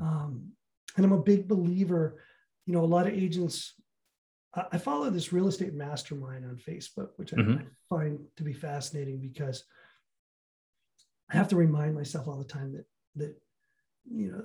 Um, 0.00 0.52
and 0.96 1.04
I'm 1.04 1.12
a 1.12 1.22
big 1.22 1.48
believer, 1.48 2.22
you 2.66 2.72
know, 2.72 2.84
a 2.84 2.86
lot 2.86 3.06
of 3.06 3.14
agents, 3.14 3.74
I 4.72 4.78
follow 4.78 5.10
this 5.10 5.32
real 5.32 5.46
estate 5.46 5.74
mastermind 5.74 6.44
on 6.44 6.56
Facebook, 6.56 7.10
which 7.16 7.32
I, 7.32 7.36
mm-hmm. 7.36 7.58
I 7.62 7.64
find 7.88 8.18
to 8.36 8.42
be 8.42 8.52
fascinating 8.52 9.20
because 9.20 9.64
I 11.30 11.36
have 11.36 11.48
to 11.48 11.56
remind 11.56 11.94
myself 11.94 12.26
all 12.26 12.38
the 12.38 12.44
time 12.44 12.72
that, 12.72 12.86
that, 13.16 13.36
you 14.10 14.32
know, 14.32 14.44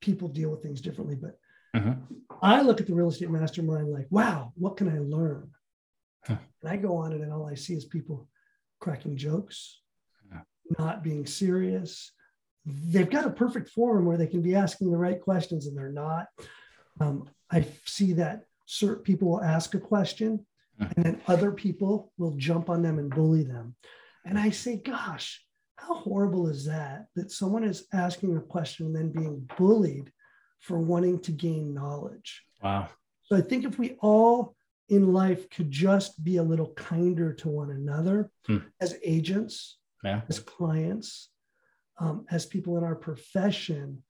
people 0.00 0.28
deal 0.28 0.50
with 0.50 0.62
things 0.62 0.80
differently. 0.80 1.16
But 1.16 1.38
mm-hmm. 1.76 2.00
I 2.40 2.62
look 2.62 2.80
at 2.80 2.86
the 2.86 2.94
real 2.94 3.08
estate 3.08 3.30
mastermind 3.30 3.92
like, 3.92 4.06
wow, 4.10 4.52
what 4.54 4.76
can 4.76 4.88
I 4.88 4.98
learn? 4.98 5.50
Huh. 6.24 6.36
And 6.62 6.70
I 6.70 6.76
go 6.76 6.96
on 6.96 7.12
it, 7.12 7.20
and 7.20 7.32
all 7.32 7.46
I 7.46 7.54
see 7.54 7.74
is 7.74 7.84
people 7.84 8.28
cracking 8.80 9.16
jokes, 9.16 9.80
not 10.78 11.02
being 11.02 11.26
serious, 11.26 12.12
they've 12.68 13.10
got 13.10 13.26
a 13.26 13.30
perfect 13.30 13.70
forum 13.70 14.04
where 14.04 14.16
they 14.16 14.26
can 14.26 14.42
be 14.42 14.54
asking 14.54 14.90
the 14.90 14.96
right 14.96 15.20
questions 15.20 15.66
and 15.66 15.76
they're 15.76 15.92
not. 15.92 16.26
Um, 17.00 17.28
I 17.50 17.66
see 17.84 18.14
that 18.14 18.44
certain 18.66 19.02
people 19.02 19.28
will 19.28 19.42
ask 19.42 19.74
a 19.74 19.80
question 19.80 20.44
hmm. 20.78 20.86
and 20.96 21.04
then 21.04 21.20
other 21.26 21.52
people 21.52 22.12
will 22.18 22.36
jump 22.36 22.68
on 22.68 22.82
them 22.82 22.98
and 22.98 23.10
bully 23.10 23.44
them. 23.44 23.74
And 24.24 24.38
I 24.38 24.50
say, 24.50 24.76
gosh, 24.76 25.42
how 25.76 25.94
horrible 25.94 26.48
is 26.48 26.66
that? 26.66 27.06
That 27.14 27.30
someone 27.30 27.64
is 27.64 27.86
asking 27.92 28.36
a 28.36 28.40
question 28.40 28.86
and 28.86 28.96
then 28.96 29.10
being 29.10 29.48
bullied 29.56 30.12
for 30.60 30.78
wanting 30.78 31.20
to 31.20 31.32
gain 31.32 31.72
knowledge. 31.72 32.42
Wow. 32.62 32.88
So 33.24 33.36
I 33.36 33.40
think 33.40 33.64
if 33.64 33.78
we 33.78 33.96
all 34.00 34.56
in 34.88 35.12
life 35.12 35.48
could 35.50 35.70
just 35.70 36.22
be 36.24 36.38
a 36.38 36.42
little 36.42 36.72
kinder 36.74 37.32
to 37.34 37.48
one 37.48 37.70
another 37.70 38.30
hmm. 38.46 38.58
as 38.80 38.98
agents, 39.04 39.78
yeah. 40.02 40.22
as 40.28 40.40
clients, 40.40 41.30
um, 42.00 42.26
as 42.30 42.46
people 42.46 42.76
in 42.78 42.84
our 42.84 42.94
profession, 42.94 44.02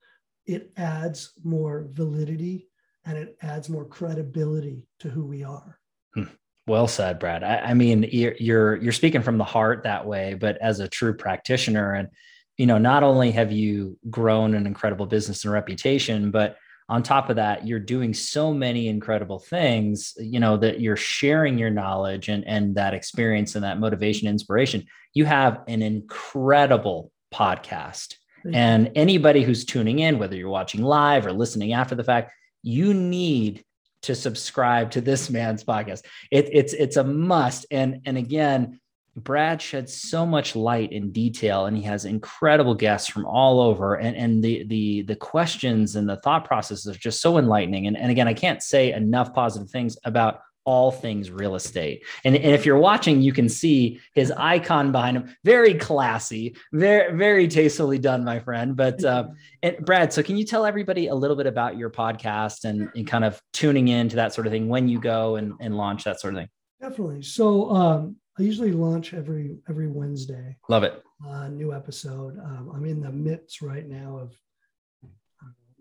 it 0.45 0.71
adds 0.77 1.33
more 1.43 1.87
validity 1.91 2.67
and 3.05 3.17
it 3.17 3.37
adds 3.41 3.69
more 3.69 3.85
credibility 3.85 4.87
to 4.99 5.09
who 5.09 5.25
we 5.25 5.43
are. 5.43 5.79
Hmm. 6.13 6.23
Well 6.67 6.87
said, 6.87 7.19
Brad. 7.19 7.43
I, 7.43 7.57
I 7.57 7.73
mean, 7.73 8.07
you're, 8.11 8.35
you're 8.39 8.75
you're 8.75 8.91
speaking 8.91 9.21
from 9.21 9.37
the 9.37 9.43
heart 9.43 9.83
that 9.83 10.05
way, 10.05 10.35
but 10.35 10.57
as 10.61 10.79
a 10.79 10.87
true 10.87 11.15
practitioner, 11.15 11.93
and 11.93 12.09
you 12.57 12.67
know, 12.67 12.77
not 12.77 13.03
only 13.03 13.31
have 13.31 13.51
you 13.51 13.97
grown 14.09 14.53
an 14.53 14.67
incredible 14.67 15.05
business 15.05 15.45
and 15.45 15.53
reputation, 15.53 16.29
but 16.29 16.57
on 16.89 17.03
top 17.03 17.29
of 17.29 17.35
that 17.35 17.67
you're 17.67 17.79
doing 17.79 18.13
so 18.13 18.51
many 18.51 18.87
incredible 18.87 19.39
things 19.39 20.13
you 20.17 20.39
know 20.39 20.57
that 20.57 20.81
you're 20.81 20.97
sharing 20.97 21.57
your 21.57 21.69
knowledge 21.69 22.27
and 22.27 22.45
and 22.47 22.75
that 22.75 22.93
experience 22.93 23.55
and 23.55 23.63
that 23.63 23.79
motivation 23.79 24.27
inspiration 24.27 24.83
you 25.13 25.23
have 25.23 25.61
an 25.67 25.81
incredible 25.81 27.11
podcast. 27.33 28.15
And 28.53 28.91
anybody 28.95 29.43
who's 29.43 29.65
tuning 29.65 29.99
in, 29.99 30.17
whether 30.17 30.35
you're 30.35 30.49
watching 30.49 30.81
live 30.81 31.25
or 31.25 31.33
listening 31.33 31.73
after 31.73 31.95
the 31.95 32.03
fact, 32.03 32.31
you 32.63 32.93
need 32.93 33.63
to 34.03 34.15
subscribe 34.15 34.91
to 34.91 35.01
this 35.01 35.29
man's 35.29 35.63
podcast. 35.63 36.05
It, 36.31 36.49
it's 36.51 36.73
it's 36.73 36.97
a 36.97 37.03
must. 37.03 37.65
And 37.71 38.01
and 38.05 38.17
again, 38.17 38.79
Brad 39.15 39.61
sheds 39.61 40.01
so 40.01 40.25
much 40.25 40.55
light 40.55 40.91
and 40.91 41.11
detail, 41.11 41.65
and 41.65 41.75
he 41.75 41.83
has 41.83 42.05
incredible 42.05 42.75
guests 42.75 43.09
from 43.09 43.25
all 43.25 43.59
over. 43.59 43.95
And, 43.95 44.15
and 44.15 44.43
the 44.43 44.63
the 44.65 45.01
the 45.03 45.15
questions 45.15 45.95
and 45.95 46.07
the 46.07 46.17
thought 46.17 46.45
processes 46.45 46.87
are 46.87 46.99
just 46.99 47.21
so 47.21 47.37
enlightening. 47.37 47.87
And, 47.87 47.97
and 47.97 48.11
again, 48.11 48.27
I 48.27 48.33
can't 48.33 48.63
say 48.63 48.93
enough 48.93 49.33
positive 49.33 49.69
things 49.69 49.97
about 50.05 50.41
all 50.65 50.91
things 50.91 51.31
real 51.31 51.55
estate. 51.55 52.05
And, 52.23 52.35
and 52.35 52.53
if 52.53 52.65
you're 52.65 52.77
watching, 52.77 53.21
you 53.21 53.33
can 53.33 53.49
see 53.49 53.99
his 54.13 54.31
icon 54.31 54.91
behind 54.91 55.17
him. 55.17 55.35
Very 55.43 55.73
classy, 55.73 56.55
very, 56.71 57.17
very 57.17 57.47
tastefully 57.47 57.97
done, 57.97 58.23
my 58.23 58.39
friend. 58.39 58.75
But 58.75 59.03
uh, 59.03 59.29
and 59.63 59.77
Brad, 59.85 60.13
so 60.13 60.21
can 60.23 60.37
you 60.37 60.45
tell 60.45 60.65
everybody 60.65 61.07
a 61.07 61.15
little 61.15 61.35
bit 61.35 61.47
about 61.47 61.77
your 61.77 61.89
podcast 61.89 62.65
and, 62.65 62.89
and 62.95 63.07
kind 63.07 63.25
of 63.25 63.41
tuning 63.53 63.87
in 63.87 64.09
to 64.09 64.17
that 64.17 64.33
sort 64.33 64.47
of 64.47 64.53
thing 64.53 64.67
when 64.67 64.87
you 64.87 64.99
go 64.99 65.37
and, 65.37 65.53
and 65.59 65.75
launch 65.75 66.03
that 66.03 66.19
sort 66.19 66.33
of 66.33 66.41
thing? 66.41 66.49
Definitely. 66.81 67.23
So 67.23 67.71
um, 67.71 68.15
I 68.37 68.43
usually 68.43 68.71
launch 68.71 69.13
every 69.13 69.57
every 69.69 69.87
Wednesday. 69.87 70.55
Love 70.69 70.83
it. 70.83 71.03
Uh, 71.27 71.49
new 71.49 71.73
episode. 71.73 72.37
Um, 72.39 72.71
I'm 72.73 72.85
in 72.85 73.01
the 73.01 73.11
midst 73.11 73.61
right 73.61 73.87
now 73.87 74.17
of 74.17 74.33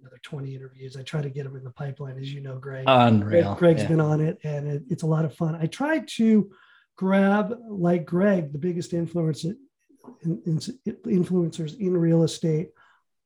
another 0.09 0.21
20 0.23 0.55
interviews. 0.55 0.97
I 0.97 1.03
try 1.03 1.23
to 1.23 1.31
get 1.31 1.45
them 1.45 1.57
in 1.57 1.65
the 1.65 1.71
pipeline, 1.71 2.19
as 2.19 2.33
you 2.33 2.41
know, 2.41 2.57
Greg. 2.57 2.85
Unreal. 2.87 3.55
Greg, 3.55 3.77
has 3.77 3.83
yeah. 3.85 3.88
been 3.88 4.00
on 4.00 4.21
it, 4.21 4.38
and 4.43 4.67
it, 4.67 4.83
it's 4.88 5.03
a 5.03 5.07
lot 5.07 5.25
of 5.25 5.35
fun. 5.35 5.55
I 5.55 5.67
try 5.67 6.00
to 6.17 6.50
grab, 6.97 7.55
like 7.69 8.05
Greg, 8.05 8.53
the 8.53 8.59
biggest 8.59 8.93
influence 8.93 9.45
in, 9.45 9.57
in, 10.25 10.59
influencers 11.07 11.79
in 11.79 11.97
real 11.97 12.23
estate 12.23 12.71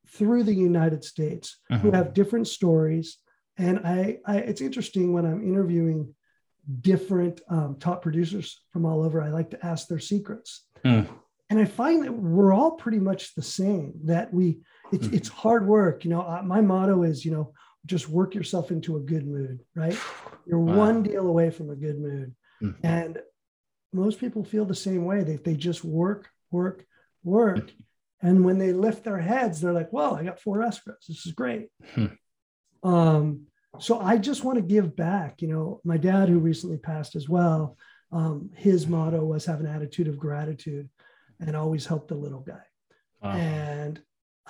through 0.09 0.43
the 0.43 0.55
United 0.55 1.05
States 1.05 1.59
mm-hmm. 1.71 1.81
who 1.83 1.91
have 1.93 2.15
different 2.15 2.49
stories. 2.49 3.19
And 3.57 3.81
I, 3.81 4.19
I, 4.27 4.39
it's 4.39 4.61
interesting 4.61 5.13
when 5.13 5.25
I'm 5.25 5.47
interviewing 5.47 6.15
different 6.81 7.41
um, 7.49 7.77
top 7.79 8.03
producers 8.03 8.61
from 8.73 8.85
all 8.85 9.03
over. 9.03 9.23
I 9.23 9.29
like 9.29 9.51
to 9.51 9.67
ask 9.67 9.89
their 9.89 9.99
secrets. 9.99 10.67
Mm. 10.85 11.09
And 11.51 11.61
I 11.61 11.65
find 11.65 12.03
that 12.05 12.13
we're 12.13 12.53
all 12.53 12.73
pretty 12.73 12.99
much 12.99 13.35
the 13.35 13.43
same. 13.43 13.93
That 14.05 14.33
we 14.33 14.61
it's 14.93 15.07
mm-hmm. 15.07 15.17
it's 15.17 15.29
hard 15.29 15.67
work. 15.67 16.05
You 16.05 16.11
know, 16.11 16.23
uh, 16.23 16.43
my 16.45 16.61
motto 16.61 17.03
is, 17.03 17.25
you 17.25 17.33
know, 17.33 17.53
just 17.87 18.09
work 18.09 18.35
yourself 18.35 18.71
into 18.71 18.97
a 18.97 19.01
good 19.01 19.27
mood, 19.27 19.61
right? 19.75 19.99
You're 20.47 20.61
wow. 20.61 20.77
one 20.77 21.03
deal 21.03 21.27
away 21.27 21.51
from 21.51 21.71
a 21.71 21.77
good 21.77 21.99
mood. 21.99 22.35
Mm-hmm. 22.63 22.87
And 22.87 23.19
most 23.93 24.21
people 24.21 24.45
feel 24.45 24.65
the 24.65 24.75
same 24.75 25.05
way. 25.05 25.23
They, 25.25 25.37
they 25.37 25.55
just 25.55 25.85
work, 25.85 26.29
work, 26.51 26.85
work. 27.25 27.71
And 28.21 28.45
when 28.45 28.59
they 28.59 28.73
lift 28.73 29.05
their 29.05 29.19
heads, 29.19 29.61
they're 29.61 29.73
like, 29.73 29.93
well, 29.93 30.15
I 30.15 30.23
got 30.23 30.41
four 30.41 30.59
escrows. 30.59 31.07
This 31.09 31.27
is 31.27 31.33
great. 31.33 31.69
Hmm. 31.95 32.07
Um, 32.85 33.47
so 33.81 34.01
I 34.01 34.17
just 34.17 34.45
want 34.45 34.57
to 34.57 34.63
give 34.63 34.95
back. 34.95 35.43
You 35.43 35.49
know, 35.49 35.81
my 35.85 35.97
dad, 35.97 36.29
who 36.29 36.39
recently 36.39 36.77
passed 36.77 37.17
as 37.17 37.29
well, 37.29 37.77
um, 38.13 38.51
his 38.55 38.87
motto 38.87 39.25
was 39.25 39.45
have 39.47 39.61
an 39.61 39.67
attitude 39.67 40.09
of 40.09 40.19
gratitude 40.19 40.89
and 41.41 41.57
always 41.57 41.87
help 41.87 42.09
the 42.09 42.15
little 42.15 42.41
guy. 42.41 42.63
Wow. 43.23 43.33
And 43.33 44.01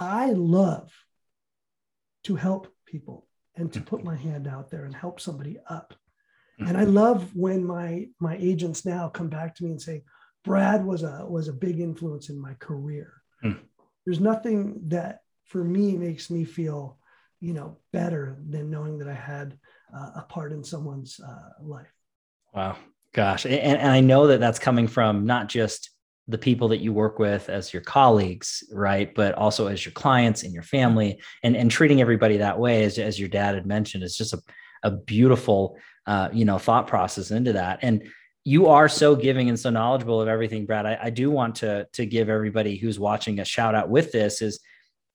I 0.02 0.32
love 0.32 0.92
to 2.24 2.34
help 2.34 2.72
people 2.86 3.26
and 3.54 3.72
to 3.72 3.80
put 3.80 4.04
my 4.04 4.16
hand 4.16 4.46
out 4.46 4.70
there 4.70 4.84
and 4.84 4.94
help 4.94 5.20
somebody 5.20 5.58
up. 5.68 5.94
And 6.58 6.78
I 6.78 6.84
love 6.84 7.34
when 7.34 7.64
my 7.64 8.06
my 8.20 8.36
agents 8.36 8.84
now 8.84 9.08
come 9.08 9.28
back 9.28 9.54
to 9.56 9.64
me 9.64 9.70
and 9.70 9.82
say, 9.82 10.04
Brad 10.44 10.84
was 10.84 11.02
a 11.02 11.26
was 11.26 11.48
a 11.48 11.52
big 11.52 11.80
influence 11.80 12.28
in 12.28 12.40
my 12.40 12.54
career. 12.54 13.14
Mm. 13.44 13.58
There's 14.04 14.20
nothing 14.20 14.80
that 14.88 15.20
for 15.46 15.64
me 15.64 15.96
makes 15.96 16.30
me 16.30 16.44
feel, 16.44 16.98
you 17.40 17.52
know, 17.52 17.78
better 17.92 18.38
than 18.48 18.70
knowing 18.70 18.98
that 18.98 19.08
I 19.08 19.14
had 19.14 19.58
uh, 19.92 20.10
a 20.16 20.22
part 20.22 20.52
in 20.52 20.62
someone's 20.62 21.18
uh, 21.20 21.50
life. 21.60 21.92
Wow, 22.54 22.76
gosh, 23.12 23.44
and, 23.44 23.54
and 23.54 23.90
I 23.90 24.00
know 24.00 24.28
that 24.28 24.38
that's 24.38 24.58
coming 24.58 24.86
from 24.86 25.26
not 25.26 25.48
just 25.48 25.90
the 26.28 26.38
people 26.38 26.68
that 26.68 26.80
you 26.80 26.92
work 26.92 27.18
with 27.18 27.48
as 27.48 27.72
your 27.72 27.82
colleagues, 27.82 28.62
right? 28.72 29.14
But 29.14 29.34
also 29.34 29.66
as 29.66 29.84
your 29.84 29.92
clients 29.92 30.44
and 30.44 30.52
your 30.52 30.62
family, 30.62 31.20
and 31.42 31.56
and 31.56 31.70
treating 31.70 32.00
everybody 32.00 32.38
that 32.38 32.58
way, 32.58 32.84
as 32.84 32.98
as 32.98 33.18
your 33.18 33.28
dad 33.28 33.54
had 33.54 33.66
mentioned, 33.66 34.04
is 34.04 34.16
just 34.16 34.32
a 34.32 34.38
a 34.82 34.90
beautiful, 34.90 35.76
uh, 36.06 36.28
you 36.32 36.44
know, 36.44 36.58
thought 36.58 36.86
process 36.86 37.30
into 37.30 37.52
that. 37.54 37.80
And 37.82 38.08
you 38.44 38.66
are 38.66 38.88
so 38.88 39.14
giving 39.14 39.48
and 39.48 39.58
so 39.58 39.70
knowledgeable 39.70 40.20
of 40.20 40.28
everything, 40.28 40.66
Brad. 40.66 40.86
I, 40.86 40.98
I 41.04 41.10
do 41.10 41.30
want 41.30 41.56
to 41.56 41.86
to 41.92 42.06
give 42.06 42.28
everybody 42.28 42.76
who's 42.76 42.98
watching 42.98 43.38
a 43.38 43.44
shout 43.44 43.74
out 43.74 43.88
with 43.88 44.12
this. 44.12 44.42
Is 44.42 44.60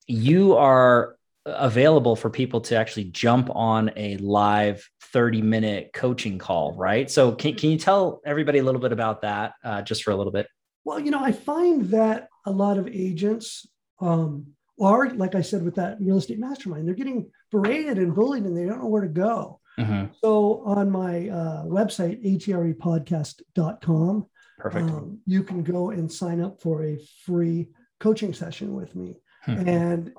you 0.07 0.55
are 0.55 1.15
available 1.45 2.15
for 2.15 2.29
people 2.29 2.61
to 2.61 2.75
actually 2.75 3.05
jump 3.05 3.49
on 3.53 3.91
a 3.95 4.17
live 4.17 4.87
30 5.01 5.41
minute 5.41 5.91
coaching 5.93 6.37
call, 6.37 6.73
right? 6.77 7.09
So, 7.09 7.33
can, 7.33 7.55
can 7.55 7.69
you 7.69 7.77
tell 7.77 8.21
everybody 8.25 8.59
a 8.59 8.63
little 8.63 8.81
bit 8.81 8.91
about 8.93 9.21
that 9.21 9.53
uh, 9.63 9.81
just 9.81 10.03
for 10.03 10.11
a 10.11 10.15
little 10.15 10.31
bit? 10.31 10.47
Well, 10.88 11.00
you 11.01 11.12
know, 11.12 11.22
I 11.22 11.34
find 11.34 11.89
that 11.89 12.29
a 12.46 12.51
lot 12.51 12.77
of 12.77 12.88
agents 12.88 13.67
um, 14.00 14.53
are, 14.79 15.10
like 15.10 15.36
I 15.36 15.41
said, 15.41 15.63
with 15.63 15.75
that 15.75 15.98
real 16.00 16.15
estate 16.15 16.39
mastermind, 16.39 16.88
they're 16.88 16.96
getting 16.96 17.29
berated 17.51 17.98
and 17.98 18.15
bullied 18.15 18.46
and 18.46 18.58
they 18.58 18.65
don't 18.65 18.79
know 18.79 18.88
where 18.88 19.01
to 19.01 19.10
go. 19.10 19.60
Mm-hmm. 19.77 20.13
So 20.22 20.63
on 20.65 20.89
my 20.89 21.27
uh, 21.27 21.65
website, 21.65 22.24
atrepodcast.com, 22.24 24.27
Perfect. 24.58 24.89
Um, 24.89 25.20
you 25.25 25.44
can 25.44 25.62
go 25.62 25.89
and 25.89 26.10
sign 26.10 26.39
up 26.39 26.62
for 26.62 26.86
a 26.86 26.98
free 27.25 27.67
coaching 28.00 28.34
session 28.34 28.74
with 28.74 28.96
me. 28.96 29.17
Mm-hmm. 29.46 29.67
And 29.67 30.13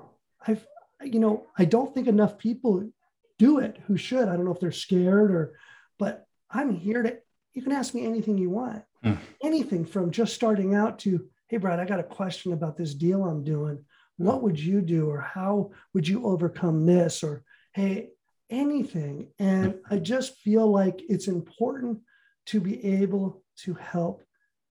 I've, 0.45 0.67
you 1.01 1.19
know, 1.19 1.47
I 1.57 1.65
don't 1.65 1.95
think 1.95 2.07
enough 2.07 2.37
people 2.37 2.87
do 3.39 3.57
it 3.57 3.79
who 3.87 3.97
should. 3.97 4.29
I 4.29 4.35
don't 4.35 4.45
know 4.45 4.53
if 4.53 4.59
they're 4.59 4.71
scared 4.71 5.31
or, 5.31 5.55
but 5.97 6.27
I'm 6.51 6.75
here 6.75 7.01
to, 7.01 7.17
you 7.55 7.63
can 7.63 7.71
ask 7.71 7.95
me 7.95 8.05
anything 8.05 8.37
you 8.37 8.51
want. 8.51 8.83
Mm. 9.03 9.17
Anything 9.41 9.85
from 9.85 10.11
just 10.11 10.35
starting 10.35 10.75
out 10.75 10.99
to, 10.99 11.25
hey, 11.47 11.57
Brad, 11.57 11.79
I 11.79 11.85
got 11.85 11.99
a 11.99 12.03
question 12.03 12.53
about 12.53 12.77
this 12.77 12.93
deal 12.93 13.23
I'm 13.23 13.43
doing. 13.43 13.83
What 14.17 14.43
would 14.43 14.59
you 14.59 14.81
do? 14.81 15.09
Or 15.09 15.21
how 15.21 15.71
would 15.93 16.07
you 16.07 16.25
overcome 16.25 16.85
this? 16.85 17.23
Or, 17.23 17.43
hey, 17.73 18.09
anything. 18.49 19.29
And 19.39 19.75
I 19.89 19.97
just 19.97 20.37
feel 20.37 20.69
like 20.69 21.01
it's 21.07 21.27
important 21.27 21.99
to 22.47 22.59
be 22.59 22.83
able 22.83 23.43
to 23.63 23.73
help 23.75 24.23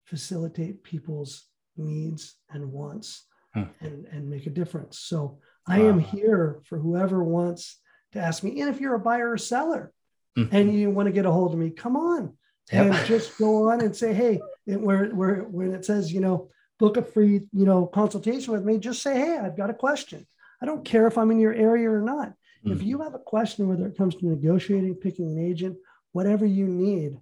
facilitate 0.04 0.82
people's 0.82 1.46
needs 1.76 2.34
and 2.50 2.72
wants 2.72 3.24
mm. 3.56 3.68
and, 3.80 4.06
and 4.10 4.28
make 4.28 4.46
a 4.46 4.50
difference. 4.50 4.98
So 4.98 5.38
I 5.66 5.80
am 5.80 5.98
here 5.98 6.60
for 6.64 6.78
whoever 6.78 7.22
wants 7.22 7.78
to 8.12 8.18
ask 8.18 8.42
me. 8.42 8.60
And 8.60 8.70
if 8.70 8.80
you're 8.80 8.94
a 8.94 9.00
buyer 9.00 9.30
or 9.30 9.38
seller 9.38 9.92
mm. 10.36 10.48
and 10.50 10.74
you 10.74 10.90
want 10.90 11.06
to 11.06 11.12
get 11.12 11.26
a 11.26 11.30
hold 11.30 11.52
of 11.52 11.58
me, 11.58 11.70
come 11.70 11.96
on 11.96 12.34
yep. 12.72 12.86
and 12.86 13.06
just 13.06 13.36
go 13.38 13.70
on 13.70 13.80
and 13.80 13.94
say, 13.94 14.12
hey, 14.12 14.40
it, 14.66 14.80
where, 14.80 15.06
where, 15.06 15.42
when 15.42 15.72
it 15.72 15.84
says, 15.84 16.12
you 16.12 16.20
know, 16.20 16.48
book 16.78 16.96
a 16.96 17.02
free, 17.02 17.42
you 17.52 17.64
know, 17.64 17.86
consultation 17.86 18.52
with 18.52 18.64
me, 18.64 18.78
just 18.78 19.02
say, 19.02 19.14
hey, 19.14 19.38
I've 19.38 19.56
got 19.56 19.70
a 19.70 19.74
question. 19.74 20.26
I 20.60 20.66
don't 20.66 20.84
care 20.84 21.06
if 21.06 21.18
I'm 21.18 21.30
in 21.30 21.38
your 21.38 21.54
area 21.54 21.90
or 21.90 22.02
not. 22.02 22.28
Mm-hmm. 22.28 22.72
If 22.72 22.82
you 22.82 23.02
have 23.02 23.14
a 23.14 23.18
question, 23.18 23.68
whether 23.68 23.86
it 23.86 23.96
comes 23.96 24.14
to 24.16 24.26
negotiating, 24.26 24.96
picking 24.96 25.26
an 25.26 25.38
agent, 25.38 25.76
whatever 26.12 26.46
you 26.46 26.66
need, 26.66 27.18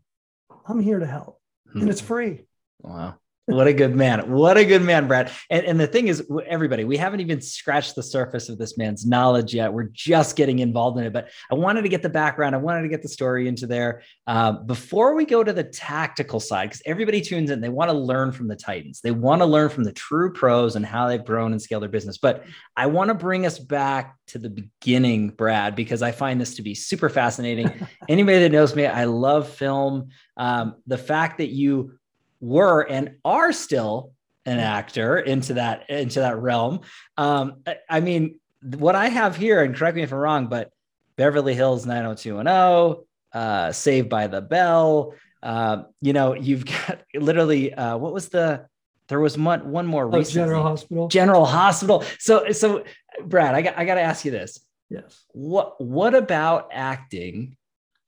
I'm 0.66 0.80
here 0.80 0.98
to 0.98 1.06
help. 1.06 1.40
Mm-hmm. 1.68 1.80
And 1.80 1.90
it's 1.90 2.00
hmm. 2.00 2.06
free. 2.06 2.46
Wow 2.80 3.16
what 3.46 3.68
a 3.68 3.72
good 3.72 3.94
man. 3.94 4.30
What 4.30 4.56
a 4.56 4.64
good 4.64 4.82
man, 4.82 5.06
Brad. 5.06 5.30
And, 5.50 5.64
and 5.64 5.78
the 5.78 5.86
thing 5.86 6.08
is, 6.08 6.26
everybody, 6.46 6.84
we 6.84 6.96
haven't 6.96 7.20
even 7.20 7.40
scratched 7.40 7.94
the 7.94 8.02
surface 8.02 8.48
of 8.48 8.58
this 8.58 8.76
man's 8.76 9.06
knowledge 9.06 9.54
yet. 9.54 9.72
We're 9.72 9.90
just 9.92 10.34
getting 10.34 10.58
involved 10.58 10.98
in 10.98 11.04
it. 11.04 11.12
But 11.12 11.28
I 11.50 11.54
wanted 11.54 11.82
to 11.82 11.88
get 11.88 12.02
the 12.02 12.08
background, 12.08 12.56
I 12.56 12.58
wanted 12.58 12.82
to 12.82 12.88
get 12.88 13.02
the 13.02 13.08
story 13.08 13.46
into 13.46 13.68
there. 13.68 14.02
Uh, 14.26 14.52
before 14.52 15.14
we 15.14 15.24
go 15.24 15.44
to 15.44 15.52
the 15.52 15.62
tactical 15.62 16.40
side, 16.40 16.70
because 16.70 16.82
everybody 16.86 17.20
tunes 17.20 17.50
in, 17.50 17.60
they 17.60 17.68
want 17.68 17.88
to 17.88 17.96
learn 17.96 18.32
from 18.32 18.48
the 18.48 18.56
Titans, 18.56 19.00
they 19.00 19.12
want 19.12 19.40
to 19.42 19.46
learn 19.46 19.68
from 19.68 19.84
the 19.84 19.92
true 19.92 20.32
pros 20.32 20.74
and 20.74 20.84
how 20.84 21.06
they've 21.06 21.24
grown 21.24 21.52
and 21.52 21.62
scaled 21.62 21.82
their 21.82 21.88
business. 21.88 22.18
But 22.18 22.44
I 22.76 22.86
want 22.86 23.08
to 23.08 23.14
bring 23.14 23.46
us 23.46 23.60
back 23.60 24.16
to 24.28 24.38
the 24.40 24.50
beginning, 24.50 25.30
Brad, 25.30 25.76
because 25.76 26.02
I 26.02 26.10
find 26.10 26.40
this 26.40 26.56
to 26.56 26.62
be 26.62 26.74
super 26.74 27.08
fascinating. 27.08 27.86
Anybody 28.08 28.40
that 28.40 28.52
knows 28.52 28.74
me, 28.74 28.86
I 28.86 29.04
love 29.04 29.48
film. 29.48 30.08
Um, 30.36 30.76
the 30.86 30.98
fact 30.98 31.38
that 31.38 31.50
you 31.50 31.92
were 32.40 32.82
and 32.82 33.16
are 33.24 33.52
still 33.52 34.12
an 34.44 34.58
actor 34.58 35.18
into 35.18 35.54
that 35.54 35.90
into 35.90 36.20
that 36.20 36.38
realm. 36.38 36.80
Um, 37.16 37.62
I 37.88 38.00
mean, 38.00 38.38
what 38.62 38.94
I 38.94 39.08
have 39.08 39.36
here, 39.36 39.62
and 39.62 39.74
correct 39.74 39.96
me 39.96 40.02
if 40.02 40.12
I'm 40.12 40.18
wrong, 40.18 40.46
but 40.46 40.70
Beverly 41.16 41.54
Hills 41.54 41.86
90210, 41.86 43.04
uh, 43.32 43.72
Saved 43.72 44.08
by 44.08 44.26
the 44.26 44.40
Bell. 44.40 45.14
Uh, 45.42 45.84
you 46.00 46.12
know, 46.12 46.34
you've 46.34 46.64
got 46.86 47.00
literally 47.14 47.74
uh, 47.74 47.96
what 47.96 48.12
was 48.12 48.28
the 48.28 48.66
there 49.08 49.20
was 49.20 49.38
one, 49.38 49.70
one 49.70 49.86
more 49.86 50.10
oh, 50.12 50.22
General 50.22 50.62
Hospital. 50.62 51.08
General 51.08 51.44
Hospital. 51.44 52.04
So 52.18 52.50
so 52.52 52.84
Brad, 53.24 53.54
I 53.54 53.62
got 53.62 53.78
I 53.78 53.84
got 53.84 53.94
to 53.94 54.00
ask 54.00 54.24
you 54.24 54.30
this. 54.30 54.60
Yes. 54.90 55.24
What 55.32 55.80
what 55.80 56.14
about 56.14 56.68
acting 56.72 57.56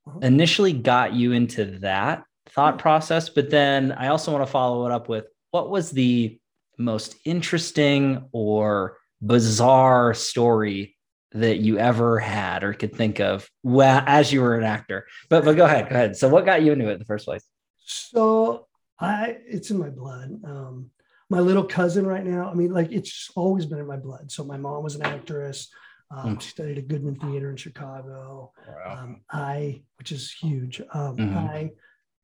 uh-huh. 0.07 0.21
initially 0.23 0.73
got 0.73 1.15
you 1.15 1.33
into 1.33 1.79
that 1.81 2.25
thought 2.51 2.79
process. 2.79 3.29
But 3.29 3.51
then 3.51 3.93
I 3.93 4.09
also 4.09 4.33
want 4.33 4.45
to 4.47 4.51
follow 4.51 4.87
it 4.87 4.93
up 4.93 5.09
with 5.09 5.27
what 5.51 5.71
was 5.71 5.91
the 5.91 6.39
most 6.79 7.17
interesting 7.25 8.29
or 8.33 8.97
bizarre 9.21 10.15
story 10.15 10.97
that 11.33 11.59
you 11.59 11.79
ever 11.79 12.19
had 12.19 12.65
or 12.65 12.73
could 12.73 12.95
think 12.95 13.21
of 13.21 13.49
well, 13.63 14.03
as 14.07 14.33
you 14.33 14.41
were 14.41 14.57
an 14.57 14.65
actor. 14.65 15.07
But 15.29 15.45
but 15.45 15.57
go 15.57 15.65
ahead, 15.65 15.89
go 15.89 15.95
ahead. 15.95 16.17
So 16.17 16.29
what 16.29 16.47
got 16.47 16.63
you 16.63 16.73
into 16.73 16.89
it 16.89 16.93
in 16.95 16.99
the 16.99 17.05
first 17.05 17.27
place? 17.27 17.45
So 17.85 18.67
I 18.99 19.39
it's 19.47 19.71
in 19.71 19.79
my 19.79 19.91
blood. 19.91 20.41
Um, 20.45 20.91
my 21.31 21.41
little 21.41 21.65
cousin 21.65 22.07
right 22.07 22.25
now. 22.25 22.51
I 22.51 22.55
mean, 22.55 22.73
like 22.73 22.91
it's 22.91 23.31
always 23.37 23.67
been 23.67 23.79
in 23.79 23.87
my 23.87 23.99
blood. 23.99 24.31
So 24.33 24.45
my 24.45 24.57
mom 24.57 24.83
was 24.83 24.95
an 24.95 25.03
actress. 25.03 25.69
Um, 26.11 26.37
Mm. 26.37 26.41
She 26.41 26.49
studied 26.49 26.79
at 26.79 26.89
Goodman 26.89 27.17
Theater 27.17 27.51
in 27.51 27.57
Chicago. 27.57 28.53
Wow. 28.67 28.99
Um, 29.03 29.21
I, 29.31 29.83
which 29.99 30.11
is 30.11 30.33
huge. 30.33 30.81
Um, 30.95 31.17
Mhm. 31.19 31.37
I 31.37 31.71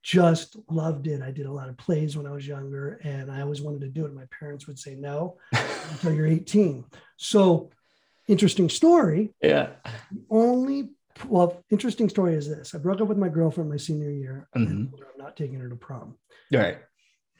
just 0.04 0.56
loved 0.70 1.06
it. 1.06 1.23
I 1.23 1.30
did 1.30 1.46
a 1.46 1.52
lot 1.52 1.70
of 1.70 1.78
plays 1.78 2.14
when 2.16 2.26
I 2.26 2.30
was 2.30 2.46
younger, 2.46 3.00
and 3.02 3.32
I 3.32 3.40
always 3.40 3.62
wanted 3.62 3.80
to 3.80 3.88
do 3.88 4.04
it. 4.04 4.14
My 4.14 4.26
parents 4.38 4.66
would 4.66 4.78
say 4.78 4.94
no 4.94 5.38
until 5.90 6.12
you're 6.12 6.26
18. 6.26 6.84
So, 7.16 7.70
interesting 8.28 8.68
story. 8.68 9.34
yeah. 9.42 9.70
Only 10.30 10.90
well, 11.26 11.62
interesting 11.70 12.08
story 12.11 12.34
is 12.34 12.49
this: 12.49 12.75
I 12.75 12.78
broke 12.78 13.00
up 13.00 13.08
with 13.08 13.16
my 13.18 13.28
girlfriend 13.30 13.70
my 13.70 13.76
senior 13.78 14.11
year. 14.11 14.46
and 14.54 14.68
Mhm. 14.68 14.90
told 14.90 15.02
I'm 15.02 15.25
not 15.25 15.37
taking 15.37 15.58
her 15.61 15.68
to 15.70 15.76
prom. 15.76 16.16
All 16.52 16.61
right. 16.61 16.78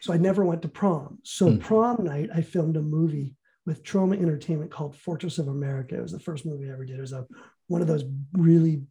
So 0.01 0.13
I 0.15 0.17
never 0.17 0.45
went 0.45 0.63
to 0.63 0.69
prom. 0.69 1.19
So 1.23 1.51
Hmm. 1.51 1.59
prom 1.59 2.05
night, 2.05 2.31
I 2.35 2.41
filmed 2.43 2.77
a 2.77 2.83
movie 2.83 3.37
with 3.67 3.83
Troma 3.83 4.17
Entertainment 4.21 4.71
called 4.71 4.97
Fortress 4.97 5.39
of 5.39 5.49
America. 5.49 5.97
It 5.97 6.03
was 6.03 6.13
the 6.13 6.21
first 6.21 6.47
movie 6.47 6.69
I 6.71 6.73
ever 6.73 6.85
did. 6.87 6.99
It 6.99 7.01
was 7.03 7.13
a 7.13 7.27
one 7.67 7.83
of 7.83 7.89
those 7.89 8.05
really 8.33 8.87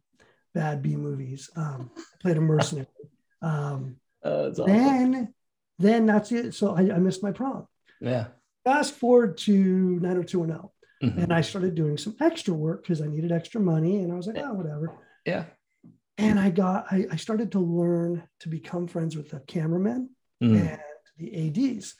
bad 0.54 0.80
B 0.82 0.94
movies. 0.96 1.48
Um, 1.56 1.90
I 1.96 2.16
played 2.20 2.36
a 2.36 2.40
mercenary. 2.40 2.86
Um, 3.44 3.96
that's 4.22 4.58
awesome. 4.58 4.72
then, 4.74 5.34
then 5.78 6.06
that's 6.06 6.32
it. 6.32 6.54
So 6.54 6.74
I, 6.74 6.80
I 6.94 6.98
missed 6.98 7.22
my 7.22 7.32
prom. 7.32 7.66
Yeah. 8.00 8.28
Fast 8.64 8.94
forward 8.94 9.36
to 9.38 9.52
90210, 10.00 10.70
Mhm. 11.02 11.22
and 11.24 11.32
I 11.32 11.42
started 11.42 11.74
doing 11.74 11.98
some 11.98 12.16
extra 12.20 12.54
work 12.54 12.82
because 12.82 13.02
I 13.02 13.06
needed 13.06 13.30
extra 13.32 13.60
money, 13.60 14.00
and 14.02 14.10
I 14.12 14.16
was 14.16 14.26
like, 14.26 14.38
oh, 14.38 14.54
whatever. 14.54 14.96
Yeah. 15.26 15.44
And 16.16 16.38
I 16.40 16.50
got, 16.50 16.86
I, 16.90 17.06
I 17.10 17.16
started 17.16 17.52
to 17.52 17.58
learn 17.60 18.22
to 18.40 18.48
become 18.48 18.86
friends 18.86 19.16
with 19.16 19.30
the 19.30 19.40
cameramen 19.40 20.10
Mm. 20.42 20.60
and 20.68 20.80
the 21.18 21.28
ADs. 21.76 21.94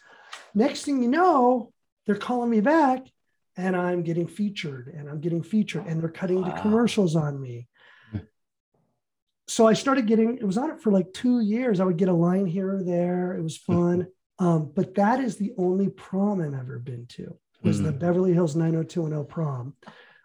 Next 0.55 0.85
thing 0.85 1.03
you 1.03 1.09
know, 1.09 1.73
they're 2.07 2.17
calling 2.17 2.51
me 2.51 2.61
back 2.61 3.07
and 3.57 3.77
I'm 3.77 4.03
getting 4.03 4.27
featured 4.27 4.89
and 4.89 5.09
I'm 5.09 5.21
getting 5.21 5.43
featured 5.43 5.87
and 5.87 6.01
they're 6.01 6.09
cutting 6.09 6.43
the 6.43 6.51
commercials 6.51 7.15
on 7.17 7.41
me. 7.41 7.69
Hmm. 9.47 9.51
So 9.51 9.67
I 9.67 9.73
started 9.75 10.07
getting, 10.07 10.37
it 10.39 10.45
was 10.45 10.59
on 10.59 10.71
it 10.71 10.81
for 10.81 10.91
like 10.91 11.13
two 11.13 11.41
years. 11.41 11.81
I 11.81 11.85
would 11.85 11.97
get 11.97 12.09
a 12.09 12.13
line 12.13 12.47
here 12.47 12.77
or 12.77 12.83
there. 12.83 13.35
It 13.35 13.43
was 13.43 13.57
fun. 13.57 14.07
Um, 14.39 14.73
but 14.75 14.95
that 14.97 15.21
is 15.21 15.37
the 15.37 15.53
only 15.59 15.89
prom 15.91 16.41
I've 16.41 16.55
ever 16.55 16.79
been 16.79 17.07
to 17.11 17.37
was 17.63 17.81
the 17.81 17.93
Mm. 17.93 17.99
Beverly 17.99 18.33
Hills 18.33 18.57
90210 18.57 19.25
prom. 19.27 19.75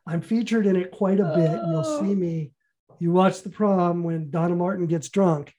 I'm 0.07 0.21
featured 0.21 0.65
in 0.65 0.75
it 0.75 0.91
quite 0.91 1.19
a 1.19 1.31
bit. 1.35 1.51
and 1.51 1.71
You'll 1.71 1.83
Oh. 1.85 2.01
see 2.01 2.15
me. 2.15 2.51
You 2.99 3.11
watch 3.11 3.43
the 3.43 3.49
prom 3.49 4.03
when 4.03 4.29
Donna 4.31 4.55
Martin 4.55 4.88
gets 4.88 5.09
drunk. 5.09 5.53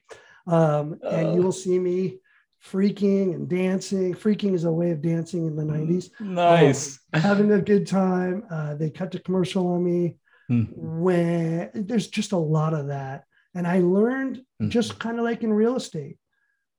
Um, 0.46 0.98
and 1.08 1.34
you 1.34 1.40
Oh. 1.40 1.44
will 1.44 1.52
see 1.52 1.78
me 1.78 2.18
freaking 2.62 3.34
and 3.34 3.48
dancing. 3.48 4.12
Freaking 4.14 4.52
is 4.52 4.64
a 4.64 4.72
way 4.72 4.90
of 4.90 5.00
dancing 5.00 5.46
in 5.46 5.54
the 5.56 5.64
90s. 5.64 6.10
Nice. 6.20 6.98
Having 7.14 7.52
a 7.52 7.62
good 7.62 7.86
time. 7.86 8.44
Uh, 8.50 8.74
they 8.74 8.90
cut 8.90 9.12
the 9.12 9.20
commercial 9.20 9.66
on 9.68 9.84
me 9.84 10.16
Hmm. 10.48 10.64
when 10.74 11.70
there's 11.74 12.08
just 12.08 12.32
a 12.32 12.36
lot 12.36 12.74
of 12.74 12.88
that. 12.88 13.24
And 13.54 13.66
I 13.66 13.80
learned 13.80 14.42
Mhm. 14.62 14.70
just 14.70 14.98
kind 14.98 15.18
of 15.18 15.24
like 15.24 15.42
in 15.42 15.52
real 15.52 15.76
estate, 15.76 16.18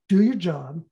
do 0.10 0.22
your 0.22 0.36
job, 0.36 0.84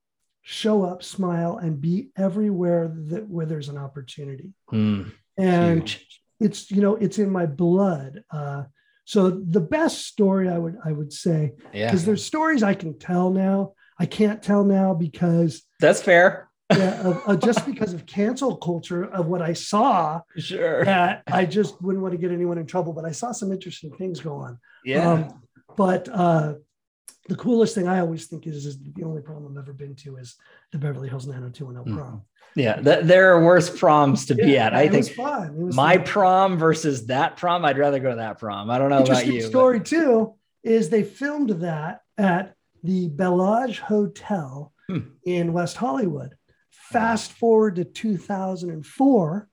show 0.41 0.83
up, 0.83 1.03
smile, 1.03 1.57
and 1.57 1.79
be 1.79 2.09
everywhere 2.17 2.87
that 3.07 3.29
where 3.29 3.45
there's 3.45 3.69
an 3.69 3.77
opportunity. 3.77 4.53
Mm. 4.71 5.11
And 5.37 5.79
Huge. 5.89 6.21
it's 6.39 6.71
you 6.71 6.81
know 6.81 6.95
it's 6.95 7.19
in 7.19 7.29
my 7.29 7.45
blood. 7.45 8.23
Uh, 8.31 8.63
so 9.05 9.29
the 9.29 9.61
best 9.61 10.05
story 10.05 10.49
I 10.49 10.57
would 10.57 10.77
I 10.83 10.91
would 10.91 11.13
say 11.13 11.53
Yeah. 11.73 11.87
because 11.87 12.05
there's 12.05 12.23
stories 12.25 12.63
I 12.63 12.73
can 12.73 12.97
tell 12.97 13.29
now. 13.29 13.73
I 13.99 14.05
can't 14.05 14.41
tell 14.41 14.63
now 14.63 14.93
because 14.93 15.63
That's 15.79 16.01
fair. 16.01 16.49
yeah, 16.77 17.01
of, 17.07 17.17
of 17.27 17.39
just 17.41 17.65
because 17.65 17.93
of 17.93 18.05
cancel 18.05 18.55
culture 18.57 19.03
of 19.03 19.25
what 19.27 19.41
I 19.41 19.53
saw 19.53 20.21
Sure. 20.37 20.85
that 20.85 21.23
I 21.25 21.45
just 21.45 21.81
wouldn't 21.81 22.01
want 22.03 22.11
to 22.13 22.17
get 22.19 22.31
anyone 22.31 22.57
in 22.59 22.67
trouble. 22.67 22.93
But 22.93 23.05
I 23.05 23.11
saw 23.11 23.31
some 23.31 23.51
interesting 23.51 23.91
things 23.97 24.19
go 24.19 24.35
on. 24.35 24.59
Yeah. 24.85 25.09
Um, 25.11 25.41
but 25.79 26.09
uh, 26.09 26.55
the 27.29 27.35
coolest 27.37 27.73
thing 27.73 27.87
I 27.87 28.01
always 28.01 28.27
think 28.27 28.45
is, 28.47 28.65
is 28.65 28.77
the 28.83 29.03
only 29.03 29.21
prom 29.21 29.47
I've 29.49 29.57
ever 29.57 29.71
been 29.71 29.95
to 30.03 30.17
is 30.17 30.35
the 30.73 30.77
Beverly 30.77 31.07
Hills 31.07 31.25
90210 31.25 31.95
prom. 31.95 32.23
yeah. 32.55 32.81
Th- 32.81 33.05
there 33.05 33.31
are 33.33 33.45
worse 33.45 33.69
proms 33.79 34.25
to 34.25 34.35
be 34.35 34.57
at. 34.57 34.73
I 34.73 34.89
think 34.89 35.05
was 35.07 35.09
fun. 35.15 35.47
It 35.47 35.53
was 35.55 35.75
my 35.77 35.95
fun. 35.95 36.05
prom 36.05 36.57
versus 36.57 37.05
that 37.05 37.37
prom, 37.37 37.63
I'd 37.63 37.77
rather 37.77 37.99
go 37.99 38.09
to 38.09 38.17
that 38.17 38.39
prom. 38.39 38.69
I 38.69 38.77
don't 38.77 38.89
know 38.89 39.03
about 39.03 39.25
you. 39.25 39.41
but- 39.41 39.49
story 39.49 39.79
too 39.79 40.33
is 40.63 40.89
they 40.89 41.03
filmed 41.03 41.51
that 41.61 42.01
at 42.17 42.55
the 42.83 43.07
Bel 43.07 43.63
Age 43.63 43.79
Hotel 43.79 44.73
Hmm. 44.89 44.97
in 45.23 45.53
West 45.53 45.77
Hollywood. 45.77 46.35
Fast 46.71 47.31
forward 47.31 47.75
to 47.77 47.85
2004, 47.85 49.47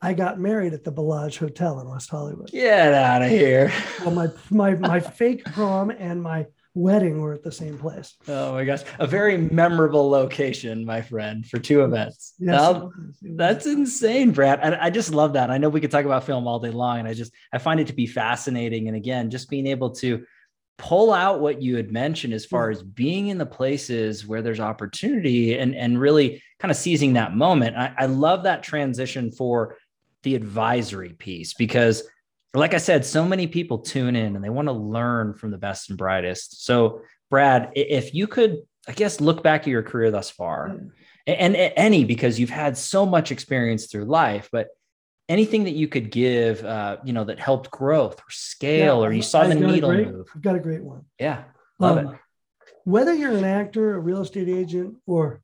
I 0.00 0.14
got 0.14 0.38
married 0.38 0.74
at 0.74 0.84
the 0.84 0.92
Bel 0.92 1.24
Age 1.24 1.38
Hotel 1.38 1.80
in 1.80 1.88
West 1.88 2.08
Hollywood. 2.10 2.50
Get 2.50 2.94
out 2.94 3.22
of 3.22 3.30
here. 3.30 3.72
Well, 4.04 4.12
my 4.12 4.28
my 4.50 4.74
my 4.74 5.00
fake 5.00 5.44
prom 5.44 5.90
and 5.90 6.22
my 6.22 6.46
wedding 6.74 7.20
were 7.20 7.34
at 7.34 7.42
the 7.42 7.50
same 7.50 7.76
place. 7.76 8.14
Oh 8.28 8.52
my 8.52 8.64
gosh. 8.64 8.82
A 9.00 9.06
very 9.06 9.36
memorable 9.36 10.08
location, 10.08 10.84
my 10.84 11.02
friend, 11.02 11.44
for 11.44 11.58
two 11.58 11.82
events. 11.82 12.34
Yes, 12.38 12.46
Now, 12.46 12.70
it 12.70 12.74
was. 12.74 12.92
It 13.22 13.28
was- 13.28 13.36
That's 13.36 13.66
insane, 13.66 14.30
Brad. 14.30 14.60
And 14.62 14.76
I 14.76 14.90
just 14.90 15.12
love 15.12 15.32
that. 15.32 15.50
I 15.50 15.58
know 15.58 15.68
we 15.68 15.80
could 15.80 15.90
talk 15.90 16.04
about 16.04 16.24
film 16.24 16.46
all 16.46 16.60
day 16.60 16.70
long, 16.70 17.00
and 17.00 17.08
I 17.08 17.14
just 17.14 17.32
I 17.52 17.58
find 17.58 17.80
it 17.80 17.88
to 17.88 17.92
be 17.92 18.06
fascinating. 18.06 18.86
And 18.86 18.96
again, 18.96 19.30
just 19.30 19.50
being 19.50 19.66
able 19.66 19.90
to 19.96 20.24
pull 20.78 21.12
out 21.12 21.40
what 21.40 21.60
you 21.60 21.74
had 21.74 21.90
mentioned 21.90 22.32
as 22.32 22.46
far 22.46 22.68
mm. 22.68 22.72
as 22.72 22.84
being 22.84 23.26
in 23.28 23.38
the 23.38 23.46
places 23.46 24.24
where 24.24 24.42
there's 24.42 24.60
opportunity 24.60 25.58
and 25.58 25.74
and 25.74 26.00
really 26.00 26.40
kind 26.60 26.70
of 26.70 26.76
seizing 26.76 27.14
that 27.14 27.34
moment. 27.34 27.76
I, 27.76 27.92
I 27.98 28.06
love 28.06 28.44
that 28.44 28.62
transition 28.62 29.32
for 29.32 29.76
the 30.22 30.34
advisory 30.34 31.12
piece 31.12 31.54
because 31.54 32.02
like 32.54 32.72
I 32.72 32.78
said, 32.78 33.04
so 33.04 33.26
many 33.26 33.46
people 33.46 33.78
tune 33.78 34.16
in 34.16 34.34
and 34.34 34.42
they 34.42 34.48
want 34.48 34.68
to 34.68 34.72
learn 34.72 35.34
from 35.34 35.50
the 35.50 35.58
best 35.58 35.90
and 35.90 35.98
brightest. 35.98 36.64
So, 36.64 37.02
Brad, 37.30 37.72
if 37.76 38.14
you 38.14 38.26
could, 38.26 38.56
I 38.88 38.92
guess, 38.92 39.20
look 39.20 39.42
back 39.42 39.60
at 39.62 39.66
your 39.66 39.82
career 39.82 40.10
thus 40.10 40.30
far, 40.30 40.78
and, 41.26 41.54
and 41.54 41.72
any 41.76 42.04
because 42.06 42.40
you've 42.40 42.48
had 42.48 42.78
so 42.78 43.04
much 43.04 43.30
experience 43.32 43.86
through 43.86 44.06
life, 44.06 44.48
but 44.50 44.68
anything 45.28 45.64
that 45.64 45.74
you 45.74 45.88
could 45.88 46.10
give, 46.10 46.64
uh, 46.64 46.96
you 47.04 47.12
know, 47.12 47.24
that 47.24 47.38
helped 47.38 47.70
growth 47.70 48.18
or 48.18 48.30
scale, 48.30 49.04
or 49.04 49.12
you 49.12 49.20
saw 49.20 49.42
I've 49.42 49.50
the 49.50 49.54
needle 49.56 49.90
great- 49.90 50.08
move. 50.10 50.26
I've 50.34 50.40
got 50.42 50.56
a 50.56 50.60
great 50.60 50.82
one. 50.82 51.04
Yeah, 51.20 51.44
love 51.78 51.98
Um, 51.98 52.14
it. 52.14 52.20
Whether 52.84 53.12
you're 53.12 53.36
an 53.36 53.44
actor, 53.44 53.94
a 53.94 53.98
real 54.00 54.22
estate 54.22 54.48
agent, 54.48 54.96
or 55.06 55.42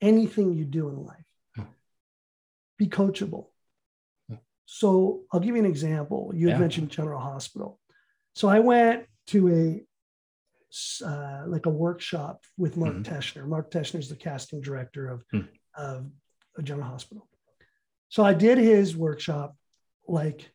anything 0.00 0.54
you 0.54 0.64
do 0.64 0.88
in 0.88 1.04
life, 1.04 1.68
be 2.78 2.86
coachable. 2.86 3.48
So 4.66 5.22
I'll 5.32 5.40
give 5.40 5.54
you 5.56 5.62
an 5.62 5.68
example. 5.70 6.32
You 6.34 6.48
had 6.48 6.56
Yeah. 6.56 6.60
mentioned 6.60 6.90
General 6.90 7.20
Hospital. 7.20 7.80
So 8.34 8.48
I 8.48 8.60
went 8.60 9.06
to 9.28 9.48
a 9.48 9.86
uh, 11.04 11.44
like 11.46 11.66
a 11.66 11.70
workshop 11.70 12.42
with 12.56 12.76
Mark 12.76 12.96
Mhm. 12.96 13.04
Teschner. 13.04 13.46
Mark 13.46 13.70
Teschner 13.70 14.00
is 14.00 14.08
the 14.08 14.16
casting 14.16 14.60
director 14.60 15.06
of, 15.08 15.24
Hmm. 15.30 15.42
of 15.76 16.10
a 16.56 16.62
General 16.64 16.88
Hospital. 16.88 17.28
So 18.08 18.24
I 18.24 18.34
did 18.34 18.58
his 18.58 18.96
workshop 18.96 19.56
like, 20.08 20.50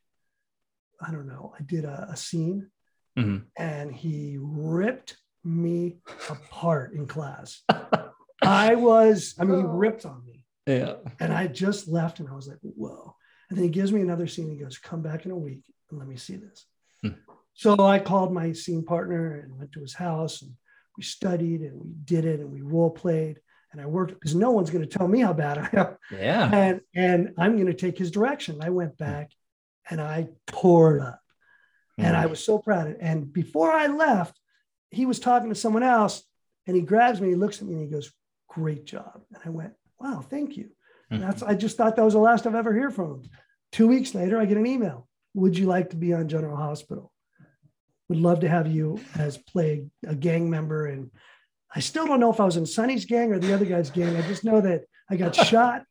I 0.99 1.11
don't 1.11 1.25
know, 1.27 1.53
I 1.57 1.63
did 1.63 1.85
a, 1.85 2.09
a 2.11 2.17
scene 2.17 2.69
Mhm. 3.17 3.45
and 3.57 3.95
he 3.95 4.37
ripped 4.41 5.17
me 5.45 6.01
apart 6.29 6.91
in 6.91 7.07
class. 7.07 7.63
I 8.41 8.75
was, 8.75 9.35
I 9.39 9.45
mean, 9.45 9.59
he 9.59 9.65
ripped 9.65 10.05
on 10.05 10.25
me. 10.25 10.45
Yeah. 10.65 10.97
And 11.21 11.31
I 11.33 11.47
just 11.47 11.87
left 11.87 12.19
and 12.19 12.27
I 12.27 12.33
was 12.35 12.47
like, 12.49 12.59
whoa. 12.61 13.15
And 13.49 13.57
then 13.57 13.63
he 13.63 13.69
gives 13.69 13.91
me 13.91 14.01
another 14.01 14.27
scene. 14.27 14.49
He 14.49 14.57
goes, 14.57 14.77
come 14.77 15.01
back 15.01 15.25
in 15.25 15.31
a 15.31 15.37
week 15.37 15.63
and 15.89 15.99
let 15.99 16.07
me 16.07 16.17
see 16.17 16.35
this. 16.35 16.65
Hmm. 17.01 17.19
So 17.53 17.75
I 17.79 17.99
called 17.99 18.31
my 18.31 18.51
scene 18.53 18.83
partner 18.83 19.35
and 19.35 19.57
went 19.57 19.71
to 19.73 19.81
his 19.81 19.93
house 19.93 20.41
and 20.41 20.51
we 20.97 21.03
studied 21.03 21.61
and 21.61 21.79
we 21.79 21.91
did 22.05 22.25
it 22.25 22.39
and 22.39 22.51
we 22.51 22.61
role 22.61 22.91
played 22.91 23.39
and 23.71 23.81
I 23.81 23.85
worked 23.85 24.13
because 24.13 24.35
no 24.35 24.51
one's 24.51 24.69
going 24.69 24.87
to 24.87 24.97
tell 24.97 25.07
me 25.07 25.19
how 25.19 25.33
bad 25.33 25.57
I 25.57 25.69
am. 25.79 25.97
Yeah. 26.11 26.49
And, 26.53 26.81
and 26.95 27.33
I'm 27.37 27.53
going 27.53 27.67
to 27.67 27.73
take 27.73 27.97
his 27.97 28.11
direction. 28.11 28.59
I 28.61 28.69
went 28.69 28.97
back 28.97 29.31
and 29.89 30.01
I 30.01 30.29
tore 30.47 30.97
it 30.97 31.01
up 31.01 31.21
and 31.97 32.15
I 32.15 32.25
was 32.27 32.43
so 32.43 32.59
proud. 32.59 32.87
of 32.87 32.93
it. 32.93 32.97
And 33.01 33.31
before 33.31 33.71
I 33.71 33.87
left, 33.87 34.39
he 34.89 35.05
was 35.05 35.19
talking 35.19 35.49
to 35.49 35.55
someone 35.55 35.83
else 35.83 36.23
and 36.65 36.75
he 36.75 36.81
grabs 36.81 37.19
me, 37.21 37.29
he 37.29 37.35
looks 37.35 37.61
at 37.61 37.67
me 37.67 37.73
and 37.73 37.83
he 37.83 37.89
goes, 37.89 38.11
Great 38.47 38.85
job. 38.85 39.21
And 39.33 39.41
I 39.45 39.49
went, 39.49 39.73
Wow, 39.99 40.25
thank 40.27 40.57
you. 40.57 40.69
And 41.11 41.23
that's 41.23 41.41
I 41.43 41.55
just 41.55 41.75
thought 41.77 41.95
that 41.95 42.05
was 42.05 42.13
the 42.13 42.19
last 42.19 42.45
I've 42.45 42.55
ever 42.55 42.73
heard 42.73 42.93
from 42.93 43.11
him. 43.11 43.21
Two 43.71 43.87
weeks 43.87 44.13
later, 44.13 44.39
I 44.39 44.45
get 44.45 44.57
an 44.57 44.67
email. 44.67 45.07
Would 45.33 45.57
you 45.57 45.65
like 45.65 45.91
to 45.91 45.95
be 45.95 46.13
on 46.13 46.27
General 46.27 46.55
Hospital? 46.57 47.11
Would 48.09 48.19
love 48.19 48.39
to 48.41 48.49
have 48.49 48.67
you 48.67 48.99
as 49.15 49.37
play 49.37 49.85
a 50.07 50.15
gang 50.15 50.49
member. 50.49 50.87
And 50.87 51.11
I 51.75 51.79
still 51.79 52.05
don't 52.07 52.19
know 52.19 52.31
if 52.31 52.39
I 52.39 52.45
was 52.45 52.57
in 52.57 52.65
Sonny's 52.65 53.05
gang 53.05 53.31
or 53.31 53.39
the 53.39 53.53
other 53.53 53.65
guy's 53.65 53.89
gang. 53.91 54.15
I 54.15 54.21
just 54.27 54.43
know 54.43 54.61
that 54.61 54.85
I 55.09 55.15
got 55.15 55.35
shot. 55.51 55.83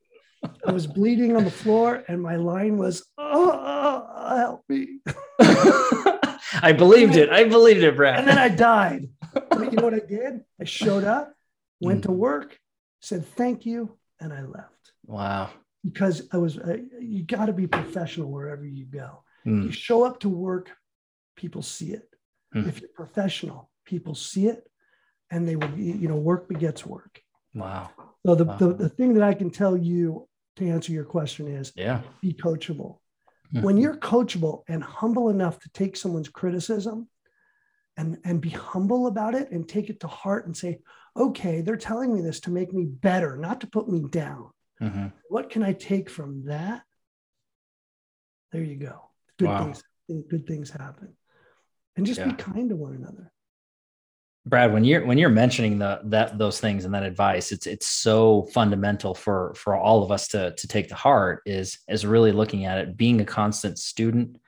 I 0.67 0.71
was 0.71 0.87
bleeding 0.87 1.37
on 1.37 1.43
the 1.45 1.51
floor, 1.51 2.05
and 2.07 2.23
my 2.23 2.37
line 2.37 2.77
was, 2.79 3.05
"Oh, 3.19 4.37
help 4.37 4.63
me!" 4.69 5.01
I 5.41 6.73
believed 6.77 7.17
it. 7.17 7.29
I 7.31 7.43
believed 7.45 7.83
it, 7.83 7.97
Brad. 7.97 8.21
And 8.21 8.29
then 8.29 8.39
I 8.39 8.49
died. 8.49 9.09
But 9.51 9.73
you 9.73 9.79
know 9.79 9.85
what 9.85 9.95
I 9.95 9.99
did? 9.99 10.41
I 10.61 10.65
showed 10.65 11.03
up 11.05 11.35
went 11.81 12.01
Mm. 12.01 12.05
to 12.05 12.13
work, 12.13 12.59
said 13.01 13.27
thank 13.27 13.67
you, 13.67 13.97
and 14.21 14.33
I 14.33 14.43
left 14.43 14.78
Wow. 15.09 15.51
because 15.83 16.29
I 16.33 16.37
was. 16.37 16.59
Uh, 16.59 16.77
you 17.01 17.23
got 17.25 17.47
to 17.47 17.53
be 17.53 17.67
professional 17.67 18.31
wherever 18.31 18.65
you 18.67 18.85
go. 18.85 19.25
Mm. 19.47 19.65
You 19.65 19.73
show 19.73 20.05
up 20.05 20.21
to 20.21 20.29
work, 20.29 20.71
people 21.37 21.63
see 21.63 21.93
it. 21.93 22.09
Hmm. 22.53 22.69
If 22.69 22.81
you're 22.81 22.91
professional, 22.95 23.71
people 23.85 24.15
see 24.15 24.47
it, 24.49 24.69
and 25.31 25.49
they 25.49 25.57
will. 25.57 25.75
You 25.77 26.09
know, 26.09 26.17
work 26.17 26.49
begets 26.49 26.85
work. 26.87 27.21
Wow. 27.55 27.91
So 28.27 28.35
the, 28.35 28.45
Wow. 28.45 28.57
the, 28.59 28.75
the 28.75 28.89
thing 28.89 29.15
that 29.15 29.23
I 29.23 29.35
can 29.35 29.51
tell 29.51 29.77
you 29.77 30.29
to 30.57 30.69
answer 30.69 30.93
your 30.93 31.05
question 31.05 31.47
is 31.49 31.73
Yeah. 31.77 32.03
be 32.21 32.35
coachable. 32.35 32.99
Hmm. 33.53 33.63
When 33.63 33.77
you're 33.79 33.97
coachable 33.97 34.63
and 34.69 34.83
humble 34.85 35.31
enough 35.31 35.59
to 35.61 35.71
take 35.71 35.97
someone's 35.97 36.29
criticism 36.29 37.09
and, 37.97 38.19
and 38.25 38.41
be 38.41 38.51
humble 38.51 39.07
about 39.07 39.35
it 39.35 39.51
and 39.53 39.67
take 39.69 39.89
it 39.89 40.01
to 40.01 40.07
heart 40.07 40.45
and 40.47 40.55
say, 40.57 40.81
okay, 41.17 41.63
they're 41.63 41.77
telling 41.77 42.13
me 42.15 42.21
this 42.21 42.41
to 42.41 42.51
make 42.51 42.73
me 42.75 42.85
better, 42.85 43.37
not 43.39 43.61
to 43.63 43.67
put 43.67 43.89
me 43.89 44.03
down. 44.11 44.51
Mhm. 44.81 45.13
What 45.29 45.51
can 45.51 45.63
I 45.63 45.73
take 45.73 46.09
from 46.09 46.45
that? 46.45 46.83
There 48.53 48.63
you 48.63 48.77
go. 48.77 49.11
Good 49.39 49.49
Wow. 49.49 49.59
things, 49.59 49.83
good 50.29 50.47
things 50.47 50.71
happen. 50.71 51.17
And 51.97 52.07
just 52.07 52.21
Yeah. 52.21 52.29
be 52.29 52.35
kind 52.35 52.69
to 52.71 52.77
one 52.77 52.95
another. 52.95 53.33
Brad, 54.47 54.73
when 54.73 54.83
you're 54.85 55.05
when 55.05 55.19
you're 55.19 55.29
mentioning 55.29 55.79
the 55.79 56.01
that 56.05 56.39
those 56.39 56.59
things 56.59 56.87
and 56.87 56.95
that 56.95 57.03
advice, 57.03 57.53
it's 57.53 57.67
it's 57.67 57.87
so 57.87 58.49
fundamental 58.55 59.15
for 59.15 59.53
for 59.55 59.77
all 59.77 60.03
of 60.03 60.11
us 60.11 60.29
to 60.29 60.55
to 60.55 60.69
take 60.69 60.89
to 60.89 60.95
heart 60.95 61.43
is 61.45 61.79
is 61.89 62.07
really 62.07 62.33
looking 62.33 62.65
at 62.65 62.79
it, 62.79 62.97
being 62.97 63.21
a 63.21 63.27
constant 63.27 63.79
student, 63.79 64.41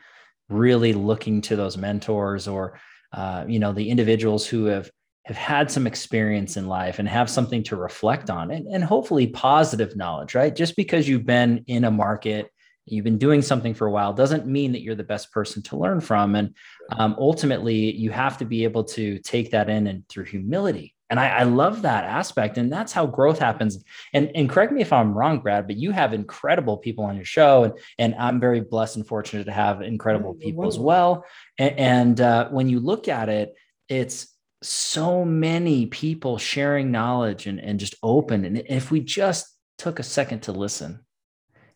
really 0.49 0.95
looking 0.95 1.43
to 1.43 1.57
those 1.57 1.77
mentors 1.77 2.49
or 2.49 2.79
uh, 3.13 3.45
you 3.47 3.59
know 3.59 3.73
the 3.75 3.91
individuals 3.91 4.47
who 4.47 4.67
have 4.67 4.91
have 5.25 5.37
had 5.37 5.71
some 5.71 5.87
experience 5.87 6.57
in 6.57 6.67
life 6.67 6.99
and 6.99 7.09
have 7.09 7.29
something 7.29 7.63
to 7.65 7.77
reflect 7.77 8.31
on 8.31 8.51
and, 8.51 8.67
and 8.67 8.83
hopefully 8.83 9.27
positive 9.27 9.95
knowledge, 9.97 10.35
right? 10.35 10.57
Just 10.57 10.77
because 10.77 11.09
you've 11.09 11.27
been 11.27 11.63
in 11.67 11.85
a 11.85 11.91
market, 11.91 12.51
you've 12.87 13.05
been 13.05 13.19
doing 13.19 13.43
something 13.43 13.75
for 13.75 13.87
a 13.87 13.91
while 13.91 14.13
doesn't 14.13 14.47
mean 14.47 14.73
that 14.73 14.83
you're 14.83 14.95
the 14.95 15.05
best 15.05 15.31
person 15.31 15.63
to 15.63 15.77
learn 15.77 16.01
from. 16.01 16.35
And 16.35 16.55
um, 16.93 17.15
ultimately, 17.19 17.95
you 17.95 18.11
have 18.11 18.39
to 18.39 18.45
be 18.45 18.65
able 18.65 18.85
to 18.85 19.19
take 19.19 19.51
that 19.51 19.69
in 19.69 19.87
and 19.87 20.09
through 20.09 20.25
humility. 20.25 20.95
And 21.11 21.19
I, 21.19 21.29
I 21.29 21.43
love 21.43 21.83
that 21.83 22.05
aspect. 22.05 22.57
And 22.57 22.73
that's 22.73 22.93
how 22.93 23.05
growth 23.05 23.41
happens. 23.41 23.83
And, 24.13 24.31
and 24.35 24.49
correct 24.49 24.73
me 24.73 24.81
if 24.81 24.93
I'm 24.93 25.13
wrong, 25.13 25.41
Brad, 25.41 25.67
but 25.67 25.77
you 25.77 25.91
have 25.91 26.15
incredible 26.15 26.77
people 26.77 27.05
on 27.05 27.17
your 27.17 27.25
show. 27.25 27.65
And, 27.65 27.75
and 27.99 28.15
I'm 28.15 28.41
very 28.41 28.61
blessed 28.61 28.97
and 28.97 29.07
fortunate 29.07 29.45
to 29.45 29.53
have 29.53 29.83
incredible 29.83 30.35
people 30.35 30.67
as 30.67 30.79
well. 30.79 31.25
And, 31.59 31.79
and 31.79 32.21
uh, 32.21 32.49
when 32.51 32.69
you 32.69 32.79
look 32.79 33.09
at 33.09 33.29
it, 33.29 33.55
it's 33.89 34.29
so 34.63 35.25
many 35.25 35.87
people 35.87 36.39
sharing 36.39 36.91
knowledge 36.91 37.47
and, 37.47 37.59
and 37.59 37.81
just 37.81 37.95
open. 38.03 38.45
And 38.45 38.63
if 38.69 38.91
we 38.91 39.01
just 39.01 39.57
took 39.79 39.99
a 39.99 40.03
second 40.03 40.41
to 40.43 40.53
listen, 40.53 41.01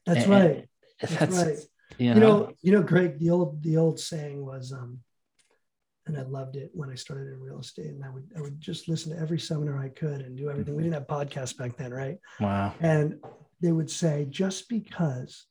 That's 0.07 0.25
And- 0.25 0.31
right. 0.31 0.68
that's, 1.01 1.16
That's 1.16 1.37
right. 1.37 1.59
You 1.99 2.14
know, 2.14 2.14
you 2.14 2.20
know 2.20 2.53
you 2.62 2.73
know 2.73 2.83
greg 2.83 3.18
the 3.20 3.31
old 3.31 3.62
the 3.62 3.77
old 3.77 4.01
saying 4.01 4.44
was 4.44 4.73
um 4.73 4.99
and 6.07 6.18
i 6.18 6.23
loved 6.23 6.57
it 6.57 6.70
when 6.75 6.90
i 6.90 6.94
started 6.97 7.33
in 7.33 7.40
real 7.40 7.61
estate 7.61 7.87
and 7.87 8.05
i 8.05 8.11
would 8.11 8.29
i 8.37 8.40
would 8.40 8.61
just 8.61 8.88
listen 8.88 9.12
to 9.14 9.20
every 9.20 9.38
seminar 9.38 9.79
i 9.79 9.88
could 9.88 10.20
and 10.20 10.37
do 10.37 10.51
everything 10.51 10.75
we 10.75 10.83
didn't 10.83 10.94
have 10.94 11.07
podcasts 11.07 11.57
back 11.57 11.77
then 11.77 11.92
right 11.92 12.18
wow. 12.40 12.75
and 12.81 13.20
they 13.61 13.70
would 13.70 13.90
say 13.90 14.27
just 14.29 14.68
because 14.68 15.47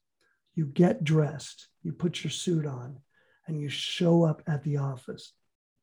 you 0.55 0.65
get 0.65 1.03
dressed 1.05 1.69
you 1.81 1.93
put 1.93 2.23
your 2.25 2.31
suit 2.31 2.65
on 2.65 2.97
and 3.47 3.61
you 3.61 3.69
show 3.69 4.23
up 4.23 4.41
at 4.45 4.61
the 4.63 4.75
office 4.77 5.31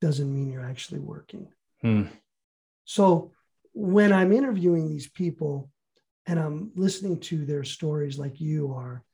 doesn't 0.00 0.32
mean 0.32 0.50
you're 0.50 0.64
actually 0.64 1.00
working 1.00 1.46
Hmm. 1.82 2.04
so 2.84 3.32
when 3.72 4.12
I'm 4.12 4.32
interviewing 4.32 4.88
these 4.88 5.08
people 5.08 5.70
and 6.26 6.38
I'm 6.38 6.72
listening 6.74 7.20
to 7.20 7.44
their 7.44 7.64
stories 7.64 8.18
like 8.18 8.40
you 8.40 8.72
are, 8.74 9.04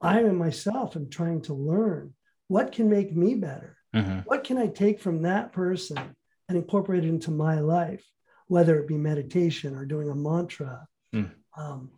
I 0.00 0.20
am 0.20 0.36
myself 0.36 0.94
am 0.96 1.08
trying 1.08 1.42
to 1.42 1.54
learn 1.54 2.14
what 2.46 2.72
can 2.72 2.88
make 2.88 3.14
me 3.14 3.34
better. 3.34 3.76
Mhm. 3.94 4.24
What 4.26 4.44
can 4.44 4.58
I 4.58 4.68
take 4.68 5.00
from 5.00 5.22
that 5.22 5.52
person 5.52 5.98
and 6.48 6.56
incorporate 6.56 7.04
it 7.04 7.08
into 7.08 7.30
my 7.30 7.60
life, 7.60 8.04
whether 8.46 8.78
it 8.78 8.86
be 8.86 8.96
meditation 8.96 9.74
or 9.74 9.84
doing 9.84 10.08
a 10.10 10.14
mantra. 10.14 10.86
Hmm. 11.12 11.24
Um, 11.56 11.90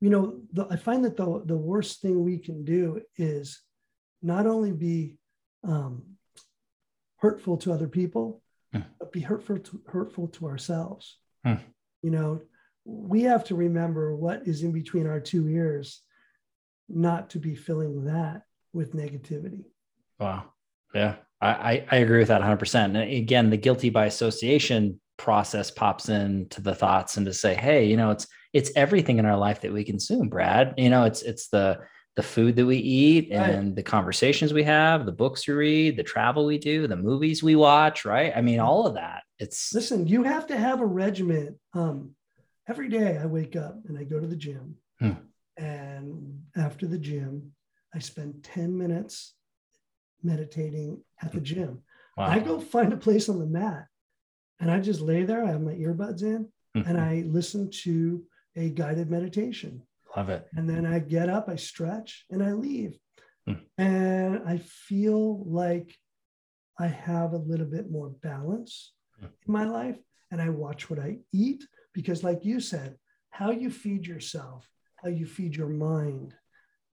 you 0.00 0.10
know, 0.10 0.42
the, 0.52 0.66
I 0.70 0.76
find 0.76 1.04
that 1.04 1.16
the, 1.16 1.42
the 1.44 1.56
worst 1.56 2.00
thing 2.00 2.22
we 2.22 2.38
can 2.38 2.64
do 2.64 3.02
is 3.16 3.60
not 4.22 4.46
only 4.46 4.72
be 4.72 5.18
um, 5.64 6.16
hurtful 7.22 7.56
to 7.56 7.72
other 7.72 7.88
people, 7.88 8.42
Hmm. 8.72 8.80
but 8.98 9.12
be 9.12 9.20
hurtful 9.20 9.58
to, 9.58 9.80
hurtful 9.86 10.28
to 10.28 10.46
ourselves. 10.46 11.18
Hmm. 11.44 11.54
You 12.02 12.10
know, 12.10 12.40
we 12.84 13.22
have 13.22 13.44
to 13.44 13.54
remember 13.54 14.16
what 14.16 14.46
is 14.46 14.62
in 14.62 14.72
between 14.72 15.06
our 15.06 15.20
two 15.20 15.46
ears, 15.48 16.02
not 16.88 17.30
to 17.30 17.38
be 17.38 17.54
filling 17.54 18.04
that 18.06 18.42
with 18.72 18.94
negativity. 18.94 19.64
Wow. 20.18 20.52
Yeah, 20.94 21.16
I, 21.40 21.48
I, 21.48 21.86
I 21.90 21.96
agree 21.98 22.18
with 22.18 22.28
that 22.28 22.42
100%. 22.42 22.74
And 22.84 22.96
again, 22.96 23.50
the 23.50 23.56
guilty 23.56 23.90
by 23.90 24.06
association 24.06 25.00
process 25.16 25.70
pops 25.70 26.08
into 26.08 26.60
the 26.60 26.74
thoughts 26.74 27.16
and 27.16 27.26
to 27.26 27.32
say, 27.32 27.54
hey, 27.54 27.84
you 27.84 27.96
know, 27.96 28.10
it's 28.10 28.26
it's 28.52 28.72
everything 28.76 29.18
in 29.18 29.24
our 29.26 29.36
life 29.36 29.60
that 29.62 29.72
we 29.72 29.84
consume, 29.84 30.28
Brad. 30.28 30.74
You 30.76 30.90
know, 30.90 31.04
it's 31.04 31.22
it's 31.22 31.48
the 31.48 31.78
the 32.16 32.22
food 32.22 32.56
that 32.56 32.66
we 32.66 32.76
eat 32.76 33.30
Right. 33.30 33.50
and 33.50 33.74
the 33.74 33.82
conversations 33.82 34.52
we 34.52 34.62
have, 34.64 35.06
the 35.06 35.12
books 35.12 35.46
we 35.48 35.54
read, 35.54 35.96
the 35.96 36.02
travel 36.02 36.44
we 36.44 36.58
do, 36.58 36.86
the 36.86 36.96
movies 36.96 37.42
we 37.42 37.56
watch, 37.56 38.04
right? 38.04 38.32
I 38.36 38.42
mean, 38.42 38.60
all 38.60 38.86
of 38.86 38.94
that. 38.94 39.22
It's 39.38 39.72
Listen, 39.72 40.06
you 40.06 40.22
have 40.22 40.46
to 40.48 40.56
have 40.56 40.80
a 40.80 40.86
regiment. 40.86 41.56
Um, 41.72 42.14
every 42.68 42.88
day 42.90 43.16
I 43.16 43.26
wake 43.26 43.56
up 43.56 43.78
and 43.88 43.98
I 43.98 44.04
go 44.04 44.20
to 44.20 44.26
the 44.26 44.36
gym. 44.36 44.76
Hmm. 45.00 45.12
And 45.56 46.42
after 46.56 46.86
the 46.86 46.98
gym, 46.98 47.52
I 47.94 47.98
spend 47.98 48.42
10 48.44 48.76
minutes 48.76 49.34
meditating 50.22 51.02
at 51.22 51.32
the 51.32 51.40
gym. 51.40 51.82
wow. 52.16 52.26
I 52.26 52.38
go 52.40 52.60
find 52.60 52.92
a 52.92 52.96
place 52.96 53.28
on 53.28 53.38
the 53.38 53.46
mat 53.46 53.86
and 54.60 54.70
I 54.70 54.80
just 54.80 55.00
lay 55.00 55.24
there. 55.24 55.44
I 55.44 55.48
have 55.50 55.62
my 55.62 55.74
earbuds 55.74 56.22
in 56.22 56.48
Mhm. 56.76 56.86
and 56.88 56.98
I 56.98 57.24
listen 57.26 57.70
to 57.84 58.24
a 58.56 58.68
guided 58.70 59.10
meditation. 59.10 59.82
Love 60.16 60.28
it. 60.28 60.46
And 60.54 60.68
then 60.68 60.86
I 60.86 60.98
get 60.98 61.28
up, 61.28 61.48
I 61.48 61.56
stretch, 61.56 62.24
and 62.30 62.42
I 62.42 62.52
leave. 62.52 62.98
Hmm. 63.46 63.54
And 63.78 64.42
I 64.46 64.58
feel 64.58 65.44
like 65.44 65.96
I 66.78 66.86
have 66.86 67.32
a 67.32 67.38
little 67.38 67.66
bit 67.66 67.90
more 67.90 68.10
balance 68.10 68.92
Hmm. 69.18 69.26
in 69.46 69.52
my 69.52 69.64
life. 69.64 69.98
And 70.30 70.40
I 70.40 70.48
watch 70.48 70.88
what 70.88 70.98
I 70.98 71.18
eat 71.32 71.66
because, 71.92 72.24
like 72.24 72.44
you 72.44 72.60
said, 72.60 72.98
how 73.30 73.50
you 73.50 73.70
feed 73.70 74.06
yourself, 74.06 74.68
how 74.96 75.08
you 75.08 75.26
feed 75.26 75.54
your 75.56 75.68
mind, 75.68 76.34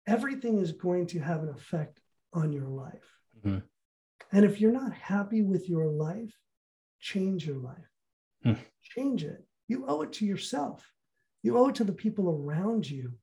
everything 0.06 0.58
is 0.60 0.72
going 0.74 1.08
to 1.08 1.20
have 1.20 1.44
an 1.44 1.50
effect 1.50 2.02
on 2.34 2.52
your 2.52 2.68
life. 2.68 3.18
Mhm. 3.42 3.64
And 4.32 4.46
if 4.46 4.60
you're 4.60 4.72
not 4.74 4.94
happy 4.94 5.42
with 5.42 5.70
your 5.70 5.88
life, 5.88 6.36
change 7.00 7.48
your 7.48 7.58
life. 7.58 7.90
Hmm. 8.44 8.54
Change 8.82 9.24
it. 9.24 9.48
You 9.68 9.86
owe 9.88 10.02
it 10.02 10.12
to 10.14 10.26
yourself. 10.26 10.94
You 11.44 11.58
owe 11.58 11.70
it 11.70 11.76
to 11.76 11.84
the 11.84 11.94
people 11.94 12.30
around 12.30 12.90
you 12.90 13.14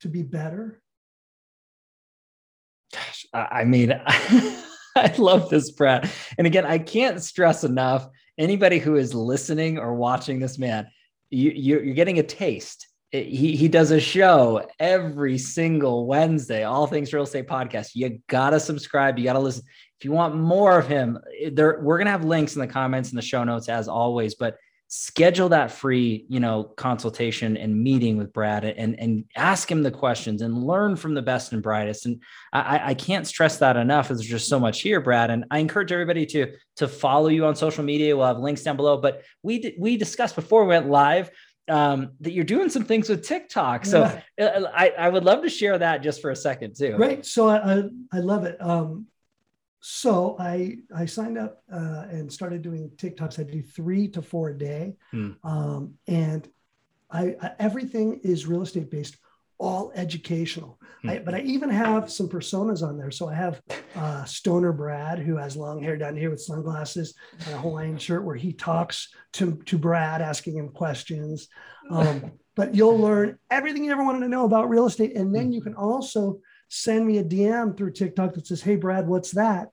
to 0.00 0.08
be 0.08 0.22
better. 0.22 0.80
Gosh, 2.92 3.26
I 3.32 3.64
mean, 3.64 3.92
I 4.06 5.14
love 5.18 5.50
this, 5.50 5.70
Brad. 5.70 6.10
And 6.38 6.46
again, 6.46 6.64
I 6.64 6.78
can't 6.78 7.22
stress 7.22 7.64
enough 7.64 8.08
anybody 8.38 8.78
who 8.78 8.96
is 8.96 9.14
listening 9.14 9.78
or 9.78 9.94
watching 9.94 10.38
this 10.38 10.58
man, 10.58 10.88
you, 11.30 11.50
you're 11.50 11.94
getting 11.94 12.18
a 12.18 12.22
taste. 12.22 12.86
He, 13.10 13.56
he 13.56 13.68
does 13.68 13.92
a 13.92 14.00
show 14.00 14.68
every 14.78 15.38
single 15.38 16.06
Wednesday, 16.06 16.64
All 16.64 16.86
Things 16.86 17.12
Real 17.12 17.22
Estate 17.22 17.46
Podcast. 17.46 17.90
You 17.94 18.20
got 18.28 18.50
to 18.50 18.60
subscribe. 18.60 19.18
You 19.18 19.24
got 19.24 19.34
to 19.34 19.38
listen. 19.38 19.64
If 19.98 20.04
you 20.04 20.12
want 20.12 20.36
more 20.36 20.78
of 20.78 20.86
him, 20.86 21.18
there, 21.52 21.80
we're 21.80 21.96
going 21.96 22.06
to 22.06 22.12
have 22.12 22.24
links 22.24 22.56
in 22.56 22.60
the 22.60 22.66
comments 22.66 23.10
and 23.10 23.18
the 23.18 23.22
show 23.22 23.44
notes 23.44 23.68
as 23.68 23.88
always, 23.88 24.34
but 24.34 24.56
schedule 24.88 25.48
that 25.48 25.70
free, 25.72 26.24
you 26.28 26.38
know, 26.38 26.62
consultation 26.62 27.56
and 27.56 27.82
meeting 27.82 28.16
with 28.16 28.32
Brad 28.32 28.64
and, 28.64 28.98
and 29.00 29.24
ask 29.34 29.70
him 29.70 29.82
the 29.82 29.90
questions 29.90 30.42
and 30.42 30.62
learn 30.62 30.94
from 30.94 31.14
the 31.14 31.22
best 31.22 31.52
and 31.52 31.62
brightest. 31.62 32.06
And 32.06 32.22
I, 32.52 32.90
I 32.90 32.94
can't 32.94 33.26
stress 33.26 33.58
that 33.58 33.76
enough. 33.76 34.08
There's 34.08 34.20
just 34.20 34.48
so 34.48 34.60
much 34.60 34.82
here, 34.82 35.00
Brad. 35.00 35.30
And 35.30 35.44
I 35.50 35.58
encourage 35.58 35.90
everybody 35.90 36.24
to 36.26 36.52
to 36.76 36.86
follow 36.86 37.28
you 37.28 37.46
on 37.46 37.56
social 37.56 37.82
media. 37.82 38.16
We'll 38.16 38.26
have 38.26 38.38
links 38.38 38.62
down 38.62 38.76
below. 38.76 38.96
But 38.98 39.22
we 39.42 39.74
we 39.78 39.96
discussed 39.96 40.36
before 40.36 40.62
we 40.62 40.68
went 40.68 40.88
live 40.88 41.30
um, 41.68 42.12
that 42.20 42.30
you're 42.32 42.44
doing 42.44 42.68
some 42.68 42.84
things 42.84 43.08
with 43.08 43.26
TikTok. 43.26 43.84
So 43.84 44.02
Yeah. 44.38 44.46
uh, 44.46 44.70
I, 44.72 44.90
I 44.90 45.08
would 45.08 45.24
love 45.24 45.42
to 45.42 45.48
share 45.48 45.76
that 45.78 46.02
just 46.02 46.20
for 46.22 46.30
a 46.30 46.36
second 46.36 46.76
too. 46.76 46.96
Right. 46.96 47.26
So 47.26 47.48
I, 47.48 47.56
I, 47.56 47.82
I 48.12 48.18
love 48.20 48.44
it. 48.44 48.56
Um, 48.60 49.06
so 49.88 50.34
I 50.40 50.78
I 50.94 51.06
signed 51.06 51.38
up 51.38 51.62
uh, 51.72 52.06
and 52.10 52.32
started 52.32 52.62
doing 52.62 52.90
TikToks. 52.96 53.38
I 53.38 53.44
do 53.44 53.62
three 53.62 54.08
to 54.08 54.20
four 54.20 54.48
a 54.48 54.58
day, 54.58 54.96
Hmm. 55.12 55.30
um, 55.44 55.94
and 56.08 56.48
I, 57.08 57.36
I 57.40 57.52
everything 57.60 58.20
is 58.24 58.46
real 58.48 58.62
estate 58.62 58.90
based. 58.90 59.16
all 59.58 59.90
educational. 59.94 60.78
I, 61.08 61.18
but 61.18 61.34
I 61.34 61.40
even 61.42 61.70
have 61.70 62.10
some 62.10 62.28
personas 62.28 62.82
on 62.86 62.98
there. 62.98 63.12
So 63.12 63.28
I 63.28 63.34
have 63.34 63.62
uh, 63.94 64.24
Stoner 64.24 64.72
Brad, 64.72 65.18
who 65.20 65.36
has 65.36 65.56
long 65.56 65.80
hair 65.80 65.96
down 65.96 66.16
here 66.16 66.30
with 66.30 66.40
sunglasses 66.42 67.14
and 67.46 67.54
a 67.54 67.58
Hawaiian 67.58 67.96
shirt, 67.96 68.24
where 68.24 68.34
he 68.34 68.52
talks 68.52 69.08
to, 69.34 69.56
to 69.66 69.78
Brad, 69.78 70.20
asking 70.20 70.56
him 70.56 70.68
questions. 70.70 71.48
Um, 71.90 72.32
but 72.56 72.74
you'll 72.74 72.98
learn 72.98 73.38
everything 73.50 73.84
you 73.84 73.92
ever 73.92 74.04
wanted 74.04 74.20
to 74.26 74.28
know 74.34 74.44
about 74.46 74.68
real 74.68 74.86
estate. 74.86 75.14
And 75.16 75.32
then 75.34 75.52
you 75.52 75.62
can 75.62 75.74
also 75.74 76.40
send 76.68 77.06
me 77.06 77.18
a 77.18 77.24
DM 77.24 77.76
through 77.76 77.92
TikTok 77.92 78.34
that 78.34 78.46
says, 78.48 78.60
Hey, 78.62 78.74
Brad, 78.76 79.06
what's 79.06 79.30
that? 79.30 79.68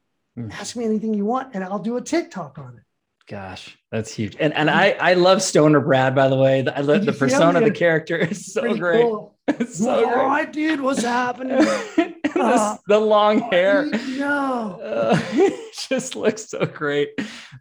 Ask 0.51 0.75
me 0.75 0.85
anything 0.85 1.13
you 1.13 1.25
want, 1.25 1.53
and 1.53 1.63
I'll 1.63 1.79
do 1.79 1.97
a 1.97 2.01
TikTok 2.01 2.57
on 2.57 2.77
it. 2.77 2.83
Gosh, 3.27 3.77
that's 3.91 4.13
huge. 4.13 4.35
And 4.39 4.53
and 4.53 4.69
I 4.69 4.91
I 4.99 5.13
love 5.13 5.41
Stoner 5.41 5.79
Brad, 5.79 6.13
by 6.15 6.27
the 6.27 6.35
way. 6.35 6.65
I 6.67 6.81
love 6.81 7.05
the 7.05 7.13
persona, 7.13 7.61
the 7.61 7.71
character 7.71 8.17
is 8.31 8.51
so 8.51 8.61
Pretty 8.61 8.79
great. 8.79 9.01
Cool. 9.03 9.31
It's 9.47 9.77
so 9.79 9.91
All 9.91 10.03
great. 10.05 10.15
right, 10.15 10.53
dude, 10.53 10.79
what's 10.81 11.03
happening? 11.03 11.57
the, 11.57 12.79
the 12.87 12.97
long 12.99 13.39
hair. 13.51 13.85
No. 13.85 14.79
Uh, 14.81 15.19
it 15.33 15.75
just 15.89 16.15
looks 16.15 16.49
so 16.49 16.65
great. 16.65 17.09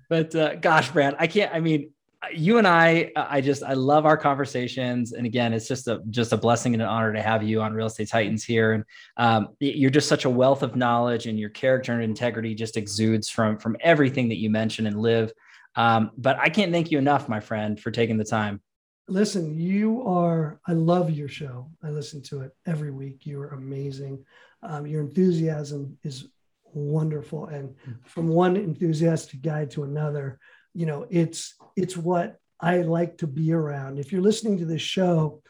But 0.08 0.32
uh, 0.34 0.54
gosh, 0.56 0.90
Brad, 0.92 1.16
I 1.18 1.26
can't. 1.26 1.52
I 1.52 1.58
mean, 1.58 1.90
you 2.32 2.58
and 2.58 2.66
I, 2.68 3.10
I 3.16 3.40
just 3.40 3.62
I 3.62 3.72
love 3.72 4.06
our 4.06 4.16
conversations. 4.16 5.12
And 5.12 5.26
again, 5.26 5.52
it's 5.52 5.66
just 5.66 5.88
a 5.88 6.00
just 6.10 6.32
a 6.32 6.36
blessing 6.36 6.74
and 6.74 6.82
an 6.82 6.88
honor 6.88 7.12
to 7.12 7.22
have 7.22 7.42
you 7.42 7.60
on 7.60 7.72
Real 7.72 7.86
Estate 7.86 8.08
Titans 8.08 8.44
here. 8.44 8.72
And 8.72 8.84
um, 9.16 9.48
you're 9.58 9.90
just 9.90 10.08
such 10.08 10.24
a 10.24 10.30
wealth 10.30 10.62
of 10.62 10.76
knowledge, 10.76 11.26
and 11.26 11.38
your 11.38 11.50
character 11.50 11.92
and 11.92 12.02
integrity 12.02 12.54
just 12.54 12.76
exudes 12.76 13.28
from 13.28 13.58
from 13.58 13.76
everything 13.80 14.28
that 14.28 14.38
you 14.38 14.50
mention 14.50 14.86
and 14.86 15.00
live. 15.00 15.32
Um, 15.74 16.10
but 16.16 16.38
I 16.38 16.48
can't 16.48 16.70
thank 16.70 16.90
you 16.90 16.98
enough, 16.98 17.28
my 17.28 17.40
friend, 17.40 17.80
for 17.80 17.90
taking 17.90 18.18
the 18.18 18.24
time. 18.24 18.60
Listen, 19.08 19.58
you 19.58 20.02
are, 20.06 20.60
I 20.66 20.74
love 20.74 21.10
your 21.10 21.28
show. 21.28 21.70
I 21.82 21.88
listen 21.88 22.22
to 22.24 22.42
it 22.42 22.52
every 22.66 22.90
week. 22.90 23.26
You 23.26 23.40
are 23.40 23.48
amazing. 23.48 24.24
Um, 24.62 24.86
your 24.86 25.00
enthusiasm 25.00 25.98
is 26.04 26.28
wonderful. 26.72 27.46
And 27.46 27.74
from 28.04 28.28
one 28.28 28.56
enthusiastic 28.56 29.42
guy 29.42 29.64
to 29.66 29.82
another, 29.82 30.38
you 30.72 30.86
know, 30.86 31.06
it's, 31.10 31.54
it's 31.76 31.96
what 31.96 32.36
I 32.60 32.78
like 32.82 33.18
to 33.18 33.26
be 33.26 33.52
around. 33.52 33.98
If 33.98 34.12
you're 34.12 34.22
listening 34.22 34.58
to 34.58 34.64
this 34.64 34.82
show, 34.82 35.42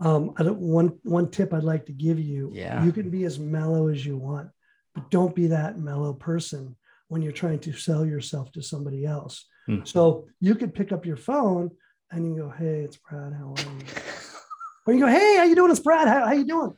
um, 0.00 0.32
I 0.36 0.42
don't, 0.42 0.58
one, 0.58 0.98
one 1.02 1.30
tip 1.30 1.52
I'd 1.52 1.62
like 1.64 1.86
to 1.86 1.92
give 1.92 2.18
you, 2.18 2.50
Yeah. 2.52 2.84
you 2.84 2.92
can 2.92 3.10
be 3.10 3.24
as 3.24 3.38
mellow 3.38 3.88
as 3.88 4.04
you 4.04 4.16
want, 4.16 4.48
but 4.94 5.10
don't 5.10 5.34
be 5.34 5.48
that 5.48 5.78
mellow 5.78 6.12
person 6.12 6.76
when 7.08 7.22
you're 7.22 7.32
trying 7.32 7.60
to 7.60 7.72
sell 7.72 8.04
yourself 8.04 8.50
to 8.52 8.62
somebody 8.62 9.04
else. 9.04 9.46
Hmm. 9.66 9.80
So 9.84 10.26
you 10.40 10.54
could 10.54 10.74
pick 10.74 10.92
up 10.92 11.06
your 11.06 11.16
phone 11.16 11.70
and 12.10 12.26
you 12.26 12.36
go, 12.36 12.48
"Hey, 12.50 12.80
it's 12.80 12.96
Brad. 12.96 13.32
How 13.32 13.54
are 13.56 13.60
you?" 13.60 13.78
or 14.86 14.94
you 14.94 15.00
go, 15.00 15.06
"Hey, 15.06 15.36
how 15.36 15.44
you 15.44 15.54
doing? 15.54 15.70
It's 15.70 15.80
Brad. 15.80 16.08
How, 16.08 16.26
how 16.26 16.32
you 16.32 16.44
doing? 16.46 16.74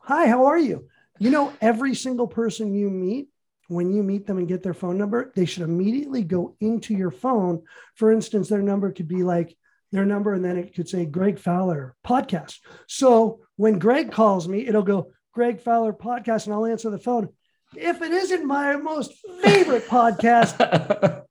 Hi, 0.00 0.26
how 0.26 0.46
are 0.46 0.58
you?" 0.58 0.88
You 1.20 1.30
know, 1.30 1.52
every 1.60 1.94
single 1.94 2.26
person 2.26 2.74
you 2.74 2.90
meet, 2.90 3.28
when 3.68 3.92
you 3.92 4.02
meet 4.02 4.26
them 4.26 4.38
and 4.38 4.48
get 4.48 4.62
their 4.62 4.74
phone 4.74 4.98
number, 4.98 5.32
they 5.34 5.44
should 5.44 5.62
immediately 5.62 6.22
go 6.22 6.56
into 6.60 6.94
your 6.94 7.10
phone. 7.10 7.62
For 7.94 8.12
instance, 8.12 8.48
their 8.48 8.62
number 8.62 8.92
could 8.92 9.08
be 9.08 9.22
like 9.22 9.56
their 9.92 10.04
number, 10.04 10.34
and 10.34 10.44
then 10.44 10.56
it 10.56 10.74
could 10.74 10.88
say 10.88 11.04
Greg 11.06 11.38
Fowler 11.38 11.94
podcast. 12.06 12.58
So 12.88 13.40
when 13.56 13.78
Greg 13.78 14.12
calls 14.12 14.48
me, 14.48 14.66
it'll 14.66 14.82
go 14.82 15.12
Greg 15.32 15.60
Fowler 15.60 15.92
podcast, 15.92 16.46
and 16.46 16.54
I'll 16.54 16.66
answer 16.66 16.90
the 16.90 16.98
phone. 16.98 17.28
If 17.76 18.02
it 18.02 18.12
isn't 18.12 18.46
my 18.46 18.76
most 18.76 19.12
favorite 19.42 19.86
podcast, 19.88 20.58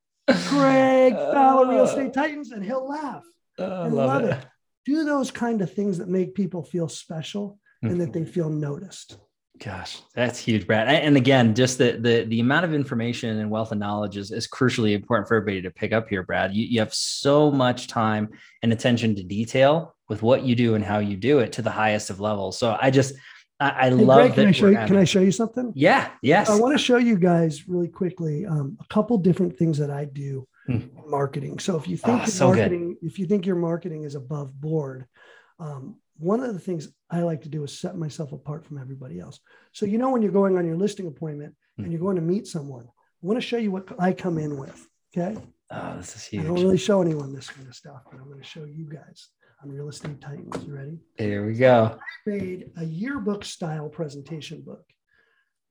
Greg 0.48 1.12
uh, 1.14 1.32
Fowler, 1.32 1.68
Real 1.68 1.84
Estate 1.84 2.12
Titans, 2.12 2.52
and 2.52 2.64
he'll 2.64 2.88
laugh 2.88 3.22
Oh, 3.58 3.64
I 3.64 3.86
and 3.86 3.94
love, 3.94 4.22
love 4.22 4.24
it. 4.24 4.38
it. 4.38 4.46
Do 4.84 5.04
those 5.04 5.30
kind 5.30 5.62
of 5.62 5.72
things 5.72 5.98
that 5.98 6.08
make 6.08 6.34
people 6.34 6.62
feel 6.62 6.88
special 6.88 7.58
and 7.82 8.00
that 8.00 8.12
mm-hmm. 8.12 8.24
they 8.24 8.30
feel 8.30 8.50
noticed. 8.50 9.18
Gosh, 9.62 10.02
that's 10.14 10.38
huge, 10.40 10.66
Brad. 10.66 10.88
And 10.88 11.16
again, 11.16 11.54
just 11.54 11.78
the 11.78 11.92
the 11.92 12.24
the 12.24 12.40
amount 12.40 12.64
of 12.64 12.74
information 12.74 13.38
and 13.38 13.50
wealth 13.50 13.70
of 13.70 13.78
knowledge 13.78 14.16
is, 14.16 14.32
is 14.32 14.48
crucially 14.48 14.94
important 14.94 15.28
for 15.28 15.36
everybody 15.36 15.62
to 15.62 15.70
pick 15.70 15.92
up 15.92 16.08
here, 16.08 16.24
Brad. 16.24 16.52
You, 16.52 16.64
you 16.66 16.80
have 16.80 16.92
so 16.92 17.52
much 17.52 17.86
time 17.86 18.30
and 18.62 18.72
attention 18.72 19.14
to 19.14 19.22
detail 19.22 19.94
with 20.08 20.22
what 20.22 20.42
you 20.42 20.56
do 20.56 20.74
and 20.74 20.84
how 20.84 20.98
you 20.98 21.16
do 21.16 21.38
it 21.38 21.52
to 21.52 21.62
the 21.62 21.70
highest 21.70 22.10
of 22.10 22.18
levels. 22.20 22.58
So 22.58 22.76
I 22.80 22.90
just 22.90 23.14
I, 23.60 23.70
I 23.70 23.84
Hey, 23.90 23.90
love 23.92 24.16
Greg, 24.16 24.30
that. 24.30 24.34
can 24.34 24.48
I 24.48 24.52
show 24.52 24.66
you? 24.68 24.76
Can 24.76 24.96
I 24.96 25.04
show 25.04 25.20
you 25.20 25.30
something? 25.32 25.72
Yeah. 25.76 26.10
Yes. 26.20 26.50
I 26.50 26.56
want 26.56 26.76
to 26.76 26.82
show 26.84 26.96
you 26.96 27.16
guys 27.16 27.68
really 27.68 27.88
quickly 27.88 28.44
um, 28.46 28.76
a 28.80 28.84
couple 28.92 29.16
different 29.18 29.56
things 29.56 29.78
that 29.78 29.90
I 29.90 30.04
do 30.06 30.48
Hmm. 30.66 30.72
in 30.76 30.90
marketing. 31.06 31.58
So 31.58 31.76
if 31.76 31.86
you 31.86 31.96
think 31.98 32.22
Ah, 32.22 32.24
your 32.24 32.26
so 32.26 32.48
good. 32.48 32.56
marketing, 32.56 32.96
if 33.02 33.18
you 33.18 33.26
think 33.26 33.44
your 33.46 33.56
marketing 33.56 34.04
is 34.04 34.14
above 34.14 34.58
board, 34.58 35.04
um, 35.60 35.96
one 36.18 36.40
of 36.40 36.54
the 36.54 36.60
things 36.60 36.88
I 37.10 37.22
like 37.22 37.42
to 37.42 37.48
do 37.48 37.64
is 37.64 37.78
set 37.78 37.96
myself 37.96 38.32
apart 38.32 38.64
from 38.64 38.78
everybody 38.78 39.18
else. 39.20 39.40
So 39.72 39.86
you 39.86 39.98
know 39.98 40.10
when 40.10 40.22
you're 40.22 40.32
going 40.32 40.56
on 40.56 40.66
your 40.66 40.76
listing 40.76 41.06
appointment 41.06 41.54
and 41.78 41.90
you're 41.90 42.00
going 42.00 42.16
to 42.16 42.22
meet 42.22 42.46
someone, 42.46 42.84
I 42.84 43.26
want 43.26 43.36
to 43.36 43.46
show 43.46 43.56
you 43.56 43.70
what 43.70 43.88
I 43.98 44.12
come 44.12 44.38
in 44.38 44.56
with. 44.58 44.88
Okay. 45.16 45.36
oh, 45.70 45.96
this 45.96 46.16
is 46.16 46.24
huge. 46.24 46.44
I 46.44 46.46
don't 46.46 46.56
really 46.56 46.78
show 46.78 47.00
anyone 47.00 47.34
this 47.34 47.48
kind 47.48 47.66
of 47.66 47.74
stuff, 47.74 48.02
but 48.10 48.20
I'm 48.20 48.28
going 48.28 48.40
to 48.40 48.46
show 48.46 48.64
you 48.64 48.88
guys 48.88 49.28
on 49.62 49.70
Real 49.70 49.88
Estate 49.88 50.20
Titans. 50.20 50.64
You 50.66 50.74
ready? 50.74 50.98
Here 51.18 51.46
we 51.46 51.54
go. 51.54 51.98
I 51.98 52.30
made 52.30 52.70
a 52.76 52.84
yearbook 52.84 53.44
style 53.44 53.88
presentation 53.88 54.60
book. 54.60 54.84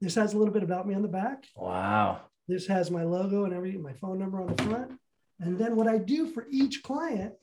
This 0.02 0.16
has 0.16 0.34
a 0.34 0.38
little 0.38 0.54
bit 0.54 0.64
about 0.64 0.88
me 0.88 0.96
on 0.96 1.02
the 1.02 1.08
back. 1.08 1.46
Wow. 1.56 2.22
This 2.48 2.68
has 2.68 2.92
my 2.92 3.04
logo 3.04 3.46
and 3.46 3.54
everything, 3.54 3.82
my 3.82 3.94
phone 3.94 4.20
number 4.20 4.42
on 4.42 4.54
the 4.54 4.64
front. 4.64 4.92
And 5.40 5.58
then 5.58 5.76
what 5.76 5.88
I 5.88 5.98
do 5.98 6.28
for 6.28 6.48
each 6.50 6.84
client 6.84 7.34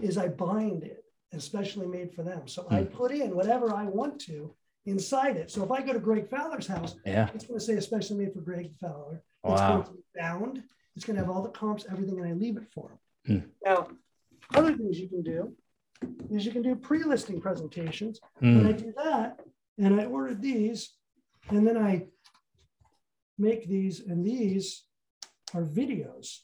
is 0.00 0.18
I 0.18 0.28
bind 0.28 0.82
it, 0.82 1.01
especially 1.42 1.86
made 1.86 2.12
for 2.14 2.22
them. 2.22 2.46
So 2.46 2.66
I 2.70 2.82
Hmm. 2.82 2.94
put 2.94 3.10
in 3.12 3.34
whatever 3.34 3.72
I 3.72 3.84
want 3.84 4.20
to 4.22 4.54
inside 4.86 5.36
it. 5.36 5.50
So 5.50 5.62
if 5.64 5.70
I 5.70 5.80
go 5.82 5.92
to 5.92 5.98
Greg 5.98 6.28
Fowler's 6.28 6.66
house, 6.66 6.96
Yeah. 7.06 7.30
it's 7.34 7.46
going 7.46 7.58
to 7.58 7.64
say 7.64 7.74
especially 7.74 8.24
made 8.24 8.34
for 8.34 8.40
Greg 8.40 8.72
Fowler. 8.80 9.22
It's 9.44 9.60
Wow. 9.60 9.72
going 9.74 9.84
to 9.84 9.92
be 9.92 10.02
bound. 10.14 10.64
It's 10.96 11.04
going 11.04 11.16
to 11.16 11.22
have 11.24 11.30
all 11.34 11.42
the 11.42 11.48
comps, 11.50 11.86
everything, 11.90 12.18
and 12.18 12.28
I 12.28 12.32
leave 12.34 12.56
it 12.56 12.68
for 12.72 12.90
him. 12.90 12.98
them. 13.24 13.52
Now, 13.64 13.88
other 14.54 14.76
things 14.76 14.98
you 14.98 15.08
can 15.08 15.22
do 15.22 15.56
is 16.30 16.44
you 16.44 16.50
can 16.52 16.62
do 16.62 16.74
pre-listing 16.74 17.40
presentations. 17.40 18.20
And 18.40 18.66
I 18.66 18.72
Mm. 18.72 18.78
do 18.78 18.92
that, 18.96 19.40
and 19.78 20.00
I 20.00 20.06
ordered 20.06 20.42
these, 20.42 20.96
and 21.48 21.66
then 21.66 21.76
I 21.78 22.08
make 23.38 23.68
these, 23.68 24.00
and 24.00 24.24
these 24.26 24.84
are 25.54 25.64
videos. 25.64 26.40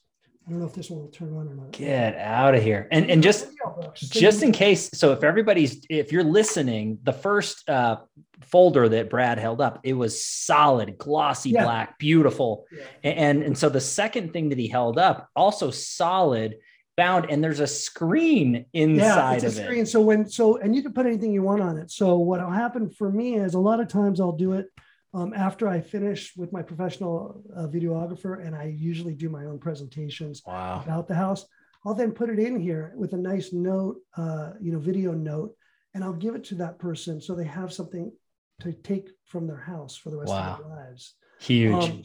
I 0.49 0.51
don't 0.51 0.61
know 0.61 0.67
if 0.67 0.73
this 0.73 0.89
one 0.89 1.01
will 1.01 1.09
turn 1.09 1.37
on 1.37 1.47
or 1.47 1.55
not. 1.55 1.73
Get 1.73 2.17
out 2.17 2.55
of 2.55 2.63
here. 2.63 2.89
And 2.91 3.11
and 3.11 3.23
just 3.23 3.45
Video 3.49 3.77
books. 3.83 4.01
So 4.01 4.19
just 4.19 4.43
in 4.43 4.51
case 4.53 4.89
so 4.95 5.13
if 5.13 5.23
everybody's 5.23 5.85
if 5.91 6.11
you're 6.11 6.25
listening 6.25 6.99
the 7.03 7.13
first 7.13 7.69
uh 7.69 7.99
folder 8.41 8.89
that 8.89 9.11
brad 9.11 9.39
held 9.39 9.61
up 9.61 9.81
it 9.83 9.93
was 9.93 10.25
solid 10.25 10.97
glossy 10.97 11.51
Yeah. 11.51 11.65
black 11.65 11.99
beautiful 11.99 12.65
Yeah. 12.73 12.85
and 13.13 13.43
and 13.43 13.59
so 13.59 13.69
the 13.69 13.81
second 13.81 14.33
thing 14.33 14.49
that 14.49 14.59
he 14.59 14.69
held 14.69 14.99
up 14.99 15.29
also 15.37 15.71
solid 15.71 16.57
bound 16.97 17.27
and 17.29 17.45
there's 17.45 17.61
a 17.61 17.67
screen 17.67 18.65
inside 18.73 18.97
Yeah, 19.03 19.33
it's 19.33 19.45
a 19.45 19.47
of 19.49 19.53
screen. 19.67 19.81
it 19.83 19.87
So 19.89 20.01
when 20.01 20.29
so 20.31 20.57
and 20.57 20.75
you 20.75 20.83
can 20.83 20.95
put 20.95 21.05
anything 21.05 21.33
you 21.33 21.43
want 21.43 21.61
on 21.61 21.77
it. 21.77 21.91
So 21.91 22.17
what'll 22.17 22.49
happen 22.51 22.89
for 22.89 23.13
me 23.13 23.35
is 23.35 23.53
a 23.55 23.59
lot 23.59 23.81
of 23.81 23.89
times 23.89 24.19
I'll 24.19 24.33
do 24.33 24.55
it 24.55 24.67
um, 25.14 25.33
after 25.35 25.68
I 25.68 25.81
finish 25.81 26.37
with 26.37 26.53
my 26.53 26.62
professional 26.62 27.42
uh, 27.57 27.66
videographer, 27.66 28.44
and 28.44 28.55
I 28.55 28.75
usually 28.77 29.14
do 29.14 29.29
my 29.29 29.44
own 29.47 29.59
presentations 29.59 30.42
wow 30.47 30.83
about 30.85 31.09
the 31.09 31.14
house. 31.14 31.47
I'll 31.85 31.94
then 31.94 32.12
put 32.12 32.29
it 32.31 32.38
in 32.38 32.59
here 32.59 32.92
with 32.97 33.12
a 33.12 33.16
nice 33.16 33.53
note, 33.53 33.97
uh, 34.16 34.53
you 34.61 34.73
know, 34.73 34.79
video 34.79 35.12
note, 35.12 35.55
and 35.94 36.05
I'll 36.05 36.12
give 36.12 36.35
it 36.35 36.44
to 36.44 36.57
that 36.57 36.79
person 36.79 37.21
so 37.21 37.35
they 37.35 37.44
have 37.44 37.73
something 37.73 38.12
to 38.61 38.73
take 38.73 39.09
from 39.25 39.47
their 39.47 39.57
house 39.61 39.97
for 39.97 40.11
the 40.11 40.16
rest 40.16 40.31
Wow. 40.33 40.53
of 40.55 40.59
their 40.59 40.77
lives. 40.77 41.14
huge 41.38 41.73
Um, 41.73 42.03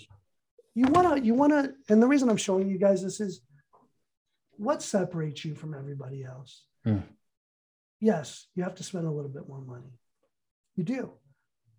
you 0.76 0.86
want 0.88 1.18
to, 1.18 1.24
you 1.26 1.34
want 1.34 1.52
to, 1.54 1.74
and 1.90 2.02
the 2.02 2.08
reason 2.08 2.30
I'm 2.30 2.38
showing 2.38 2.70
you 2.70 2.78
guys 2.78 3.04
this 3.04 3.20
is 3.20 3.42
what 4.58 4.82
separates 4.82 5.44
you 5.44 5.56
from 5.56 5.74
everybody 5.74 6.24
else. 6.24 6.66
Hmm. 6.84 7.00
Yes, 8.00 8.48
you 8.56 8.64
have 8.64 8.76
to 8.76 8.84
spend 8.84 9.06
a 9.08 9.12
little 9.12 9.32
bit 9.32 9.48
more 9.48 9.62
money. 9.62 10.00
You 10.76 10.84
do. 10.84 11.12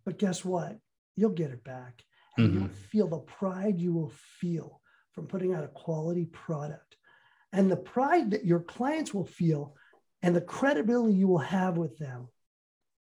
But 0.05 0.19
guess 0.19 0.45
what? 0.45 0.79
You'll 1.17 1.31
get 1.31 1.51
it 1.51 1.65
back. 1.65 2.03
And 2.37 2.53
you'll 2.53 2.69
Mhm. 2.69 2.75
feel 2.75 3.09
the 3.09 3.19
pride 3.19 3.79
you 3.79 3.93
will 3.93 4.13
feel 4.41 4.81
from 5.13 5.29
putting 5.29 5.55
out 5.55 5.63
a 5.65 5.69
quality 5.69 6.27
product. 6.27 6.97
And 7.53 7.71
the 7.71 7.77
pride 7.77 8.33
that 8.33 8.45
your 8.45 8.61
clients 8.61 9.15
will 9.15 9.27
feel 9.27 9.77
and 10.23 10.35
the 10.35 10.41
credibility 10.41 11.15
you 11.15 11.29
will 11.29 11.39
have 11.39 11.77
with 11.77 11.97
them 11.99 12.29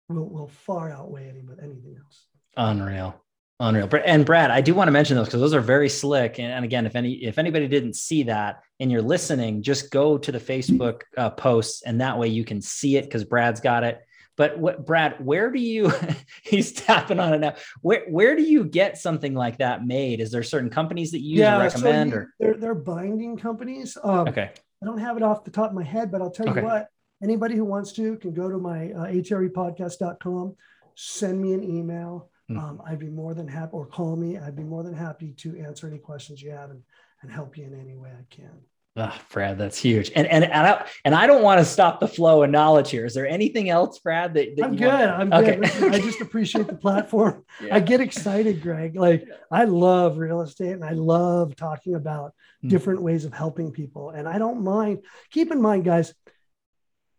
will, 0.10 0.28
will 0.28 0.48
far 0.48 0.92
outweigh 0.92 1.30
any, 1.30 1.44
anything 1.62 1.96
else. 2.04 2.28
Unreal. 2.58 3.16
Unreal. 3.62 3.90
And 4.06 4.26
Brad, 4.26 4.52
I 4.52 4.60
do 4.60 4.76
want 4.76 4.90
to 4.90 4.92
mention 4.92 5.16
those 5.16 5.28
because 5.28 5.40
those 5.40 5.54
are 5.54 5.62
very 5.62 5.88
slick. 5.88 6.40
And, 6.40 6.52
and 6.52 6.66
again, 6.66 6.86
if 6.86 6.96
any 6.98 7.14
if 7.24 7.38
anybody 7.38 7.70
didn't 7.70 7.96
see 7.96 8.24
that 8.24 8.62
and 8.82 8.92
you're 8.92 9.02
listening, 9.02 9.64
just 9.64 9.92
go 9.92 10.18
to 10.18 10.32
the 10.32 10.40
Facebook 10.40 11.04
uh, 11.16 11.30
posts 11.30 11.84
and 11.84 12.02
that 12.02 12.18
way 12.20 12.28
you 12.28 12.44
can 12.44 12.62
see 12.62 12.98
it 12.98 13.06
because 13.06 13.24
Brad's 13.24 13.62
got 13.62 13.86
it. 13.86 14.05
But 14.38 14.60
what 14.60 14.86
Brad, 14.86 15.24
where 15.24 15.50
do 15.52 15.60
you 15.60 15.92
he's 16.44 16.72
tapping 16.72 17.20
on 17.20 17.34
it 17.34 17.40
now? 17.40 17.56
Where 17.82 18.06
where 18.10 18.36
do 18.36 18.44
you 18.44 18.64
get 18.66 18.98
something 18.98 19.34
like 19.34 19.58
that 19.60 19.86
made? 19.86 20.20
Is 20.20 20.32
there 20.32 20.44
certain 20.44 20.70
companies 20.70 21.12
that 21.12 21.22
you 21.22 21.40
so 21.40 21.60
recommend 21.60 22.12
you- 22.12 22.18
or 22.18 22.34
they're, 22.40 22.58
they're 22.58 22.76
binding 22.76 23.38
companies. 23.38 23.98
Um, 24.04 24.28
okay. 24.28 24.52
I 24.82 24.86
don't 24.86 24.98
have 25.00 25.18
it 25.18 25.24
off 25.24 25.44
the 25.44 25.52
top 25.52 25.70
of 25.70 25.76
my 25.76 25.84
head, 25.84 26.12
but 26.12 26.22
I'll 26.22 26.30
tell 26.30 26.50
Okay. 26.50 26.60
you 26.60 26.66
what, 26.66 26.88
anybody 27.24 27.56
who 27.56 27.64
wants 27.66 27.94
to 27.94 28.18
can 28.18 28.34
go 28.34 28.50
to 28.50 28.58
my 28.58 28.92
uh, 28.92 29.08
atrepodcast.com, 29.08 30.56
send 30.96 31.42
me 31.42 31.54
an 31.54 31.64
email. 31.64 32.30
Hmm. 32.50 32.60
Um, 32.60 32.82
I'd 32.86 33.00
be 33.00 33.10
more 33.10 33.34
than 33.34 33.48
happy, 33.48 33.72
or 33.72 33.88
call 33.88 34.16
me. 34.16 34.38
I'd 34.38 34.56
be 34.56 34.64
more 34.64 34.84
than 34.84 34.94
happy 34.94 35.32
to 35.38 35.58
answer 35.58 35.88
any 35.88 35.98
questions 35.98 36.42
you 36.42 36.52
have 36.52 36.70
and, 36.70 36.84
and 37.22 37.32
help 37.32 37.58
you 37.58 37.64
in 37.66 37.74
any 37.74 37.96
way 37.96 38.12
I 38.12 38.26
can. 38.30 38.60
Ah, 38.98 39.20
Brad, 39.30 39.58
that's 39.58 39.78
huge. 39.78 40.10
And 40.16 40.26
and 40.28 40.46
and 40.46 40.54
I, 40.68 40.88
and 41.04 41.14
I 41.14 41.28
don't 41.28 41.44
want 41.44 41.60
to 41.60 41.66
stop 41.66 42.00
the 42.00 42.08
flow 42.08 42.44
of 42.44 42.50
knowledge 42.50 42.92
here. 42.92 43.06
Is 43.06 43.14
there 43.14 43.28
anything 43.28 43.70
else, 43.70 44.00
Brad? 44.00 44.34
That, 44.36 44.56
that 44.56 44.64
I'm 44.66 44.76
good. 44.78 44.88
want- 44.88 45.12
I'm 45.12 45.34
Okay. 45.34 45.52
good. 45.56 45.60
Listen, 45.66 45.94
I 45.94 46.00
just 46.00 46.22
appreciate 46.22 46.68
the 46.68 46.76
platform. 46.76 47.44
Yeah. 47.62 47.76
I 47.76 47.80
get 47.82 48.00
excited, 48.02 48.62
Greg. 48.62 48.96
Like 48.96 49.28
I 49.52 49.66
love 49.66 50.18
real 50.18 50.42
estate 50.42 50.72
and 50.74 50.84
I 50.84 50.92
love 50.92 51.56
talking 51.56 51.96
about 51.96 52.34
Hmm. 52.62 52.70
different 52.70 53.02
ways 53.02 53.26
of 53.26 53.34
helping 53.34 53.72
people. 53.72 54.12
And 54.12 54.28
I 54.30 54.38
don't 54.38 54.64
mind. 54.64 55.00
Keep 55.32 55.52
in 55.52 55.62
mind, 55.62 55.84
guys, 55.84 56.14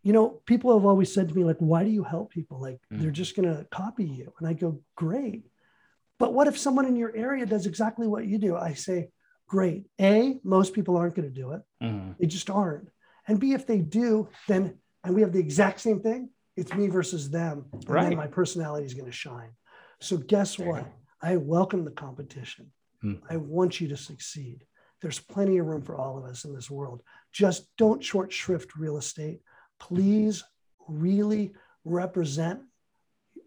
you 0.02 0.12
know, 0.14 0.40
people 0.46 0.72
have 0.76 0.86
always 0.86 1.12
said 1.12 1.28
to 1.28 1.34
me, 1.34 1.44
like, 1.44 1.58
why 1.58 1.84
do 1.84 1.90
you 1.90 2.04
help 2.04 2.30
people? 2.30 2.58
Like 2.60 2.78
Hmm. 2.90 3.00
they're 3.02 3.10
just 3.10 3.36
gonna 3.36 3.66
copy 3.70 4.04
you. 4.04 4.32
And 4.38 4.48
I 4.48 4.54
go, 4.54 4.80
great. 4.94 5.44
But 6.18 6.32
what 6.32 6.46
if 6.48 6.56
someone 6.56 6.86
in 6.86 6.96
your 6.96 7.14
area 7.14 7.44
does 7.44 7.66
exactly 7.66 8.06
what 8.06 8.26
you 8.26 8.38
do? 8.38 8.56
I 8.56 8.72
say, 8.72 9.10
great. 9.46 9.86
A, 10.00 10.38
most 10.44 10.74
people 10.74 10.96
aren't 10.96 11.14
going 11.14 11.28
to 11.28 11.34
do 11.34 11.52
it. 11.52 11.62
Mhm. 11.82 12.16
They 12.18 12.26
just 12.26 12.50
aren't. 12.50 12.88
And 13.28 13.38
B, 13.40 13.52
if 13.52 13.66
they 13.66 13.80
do, 13.80 14.28
then 14.48 14.78
and 15.04 15.14
we 15.14 15.20
have 15.20 15.32
the 15.32 15.38
exact 15.38 15.78
same 15.80 16.00
thing, 16.00 16.30
it's 16.56 16.74
me 16.74 16.88
versus 16.88 17.30
them. 17.30 17.66
And 17.72 17.88
Right. 17.88 18.16
my 18.16 18.26
personality 18.26 18.84
is 18.86 18.94
going 18.94 19.06
to 19.06 19.12
shine. 19.12 19.50
So 20.00 20.16
guess 20.16 20.58
what? 20.58 20.84
I 21.22 21.36
welcome 21.36 21.84
the 21.84 21.92
competition. 21.92 22.72
Hmm. 23.02 23.14
I 23.30 23.36
want 23.36 23.80
you 23.80 23.86
to 23.88 23.96
succeed. 23.96 24.66
There's 25.00 25.20
plenty 25.20 25.58
of 25.58 25.66
room 25.66 25.82
for 25.82 25.94
all 25.96 26.18
of 26.18 26.24
us 26.24 26.44
in 26.44 26.52
this 26.54 26.68
world. 26.70 27.02
Just 27.30 27.68
don't 27.76 28.02
short 28.02 28.32
shrift 28.32 28.74
real 28.74 28.96
estate. 28.96 29.42
Please 29.78 30.42
really 30.88 31.54
represent 31.84 32.62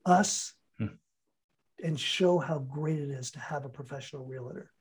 us 0.05 0.53
Hmm. 0.77 0.95
and 1.83 1.99
show 1.99 2.37
how 2.39 2.59
great 2.59 2.99
it 2.99 3.09
is 3.09 3.31
to 3.31 3.39
have 3.39 3.65
a 3.65 3.69
professional 3.69 4.25
realtor. 4.25 4.71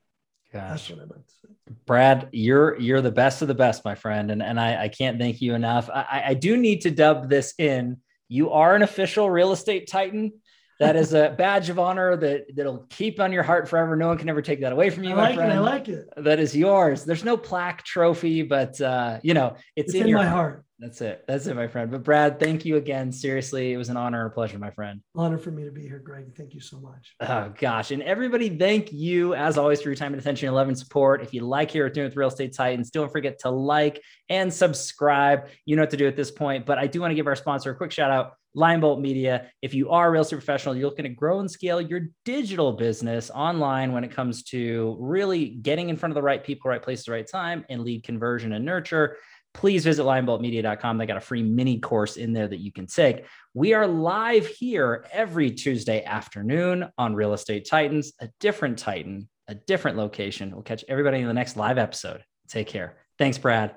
That's 0.52 0.88
what 0.90 1.00
I'd 1.00 1.10
like 1.10 1.26
to 1.26 1.34
say. 1.34 1.74
Brad, 1.86 2.28
you're 2.32 2.78
you're 2.80 3.02
the 3.02 3.10
best 3.12 3.42
of 3.42 3.48
the 3.48 3.54
best, 3.54 3.84
my 3.84 3.94
friend, 3.94 4.30
and 4.30 4.42
and 4.42 4.58
I, 4.58 4.84
I 4.84 4.88
can't 4.88 5.18
thank 5.18 5.40
you 5.42 5.54
enough. 5.54 5.90
I, 5.92 6.00
I- 6.10 6.24
I 6.28 6.34
do 6.34 6.56
need 6.56 6.82
to 6.82 6.90
dub 6.90 7.28
this 7.28 7.54
in. 7.58 7.98
You 8.28 8.50
are 8.50 8.74
an 8.74 8.82
official 8.82 9.30
real 9.30 9.52
estate 9.52 9.88
titan. 9.88 10.32
That 10.78 10.94
is 10.94 11.12
a 11.12 11.34
badge 11.36 11.70
of 11.70 11.78
honor 11.78 12.16
that 12.16 12.54
that'll 12.54 12.86
keep 12.88 13.18
on 13.20 13.32
your 13.32 13.42
heart 13.42 13.68
forever. 13.68 13.96
No 13.96 14.08
one 14.08 14.18
can 14.18 14.28
ever 14.28 14.42
take 14.42 14.60
that 14.60 14.72
away 14.72 14.90
from 14.90 15.04
you, 15.04 15.10
I 15.10 15.14
my 15.14 15.22
like 15.22 15.32
it. 15.32 15.36
friend. 15.36 15.52
I 15.52 15.58
like 15.58 15.88
it. 15.88 16.08
that 16.16 16.38
is 16.38 16.56
yours. 16.56 17.04
There's 17.04 17.24
no 17.24 17.36
plaque 17.36 17.82
trophy, 17.84 18.42
but 18.42 18.80
uh, 18.80 19.18
you 19.22 19.34
know 19.34 19.56
it's, 19.74 19.88
It's 19.88 19.94
in, 19.94 20.02
in 20.02 20.08
your 20.08 20.18
my 20.18 20.26
heart. 20.26 20.64
That's 20.80 21.00
it. 21.00 21.24
That's 21.26 21.48
it, 21.48 21.56
my 21.56 21.66
friend. 21.66 21.90
But 21.90 22.04
Brad, 22.04 22.38
thank 22.38 22.64
you 22.64 22.76
again. 22.76 23.10
Seriously, 23.10 23.72
it 23.72 23.76
was 23.76 23.88
an 23.88 23.96
honor 23.96 24.22
and 24.22 24.30
a 24.30 24.32
pleasure, 24.32 24.60
my 24.60 24.70
friend. 24.70 25.00
Honor 25.16 25.36
for 25.36 25.50
me 25.50 25.64
to 25.64 25.72
be 25.72 25.82
here, 25.82 25.98
Greg. 25.98 26.36
Thank 26.36 26.54
you 26.54 26.60
so 26.60 26.78
much. 26.78 27.16
Oh 27.18 27.52
gosh. 27.58 27.90
And 27.90 28.00
everybody, 28.00 28.48
thank 28.56 28.92
you 28.92 29.34
as 29.34 29.58
always 29.58 29.82
for 29.82 29.88
your 29.88 29.96
time 29.96 30.12
and 30.12 30.22
attention 30.22 30.46
and 30.46 30.54
love 30.54 30.68
and 30.68 30.78
support. 30.78 31.20
If 31.20 31.34
you 31.34 31.40
like 31.40 31.72
here 31.72 31.86
at 31.86 31.94
Doing 31.94 32.06
with 32.06 32.16
Real 32.16 32.28
Estate 32.28 32.54
Titans, 32.54 32.90
don't 32.90 33.10
forget 33.10 33.40
to 33.40 33.50
like 33.50 34.00
and 34.28 34.54
subscribe. 34.54 35.48
You 35.64 35.74
know 35.74 35.82
what 35.82 35.90
to 35.90 35.96
do 35.96 36.06
at 36.06 36.14
this 36.14 36.30
point. 36.30 36.64
But 36.64 36.78
I 36.78 36.86
do 36.86 37.00
want 37.00 37.10
to 37.10 37.16
give 37.16 37.26
our 37.26 37.34
sponsor 37.34 37.72
a 37.72 37.74
quick 37.74 37.90
shout 37.90 38.12
out, 38.12 38.34
Linebolt 38.56 39.00
Media. 39.00 39.50
If 39.62 39.74
you 39.74 39.90
are 39.90 40.08
a 40.08 40.10
real 40.10 40.22
estate 40.22 40.36
professional, 40.36 40.76
you're 40.76 40.88
looking 40.88 41.04
to 41.04 41.10
grow 41.10 41.40
and 41.40 41.50
scale 41.50 41.80
your 41.80 42.08
digital 42.24 42.72
business 42.72 43.30
online 43.30 43.92
when 43.92 44.04
it 44.04 44.10
comes 44.10 44.42
to 44.44 44.96
really 44.98 45.48
getting 45.48 45.88
in 45.88 45.96
front 45.96 46.12
of 46.12 46.14
the 46.14 46.22
right 46.22 46.42
people, 46.42 46.70
right 46.70 46.82
place, 46.82 47.04
the 47.04 47.12
right 47.12 47.28
time, 47.28 47.64
and 47.68 47.82
lead 47.82 48.04
conversion 48.04 48.52
and 48.52 48.64
nurture. 48.64 49.16
Please 49.54 49.84
visit 49.84 50.02
lineboltmedia.com. 50.02 50.98
They 50.98 51.06
got 51.06 51.16
a 51.16 51.20
free 51.20 51.42
mini 51.42 51.80
course 51.80 52.16
in 52.16 52.32
there 52.32 52.48
that 52.48 52.60
you 52.60 52.70
can 52.70 52.86
take. 52.86 53.24
We 53.54 53.72
are 53.74 53.86
live 53.86 54.46
here 54.46 55.06
every 55.12 55.50
Tuesday 55.50 56.04
afternoon 56.04 56.88
on 56.96 57.14
Real 57.14 57.32
Estate 57.32 57.66
Titans, 57.68 58.12
a 58.20 58.28
different 58.40 58.78
Titan, 58.78 59.28
a 59.48 59.54
different 59.54 59.96
location. 59.96 60.52
We'll 60.52 60.62
catch 60.62 60.84
everybody 60.88 61.18
in 61.18 61.26
the 61.26 61.34
next 61.34 61.56
live 61.56 61.78
episode. 61.78 62.22
Take 62.48 62.68
care. 62.68 62.98
Thanks, 63.18 63.38
Brad. 63.38 63.74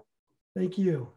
Thank 0.55 0.77
you. 0.77 1.13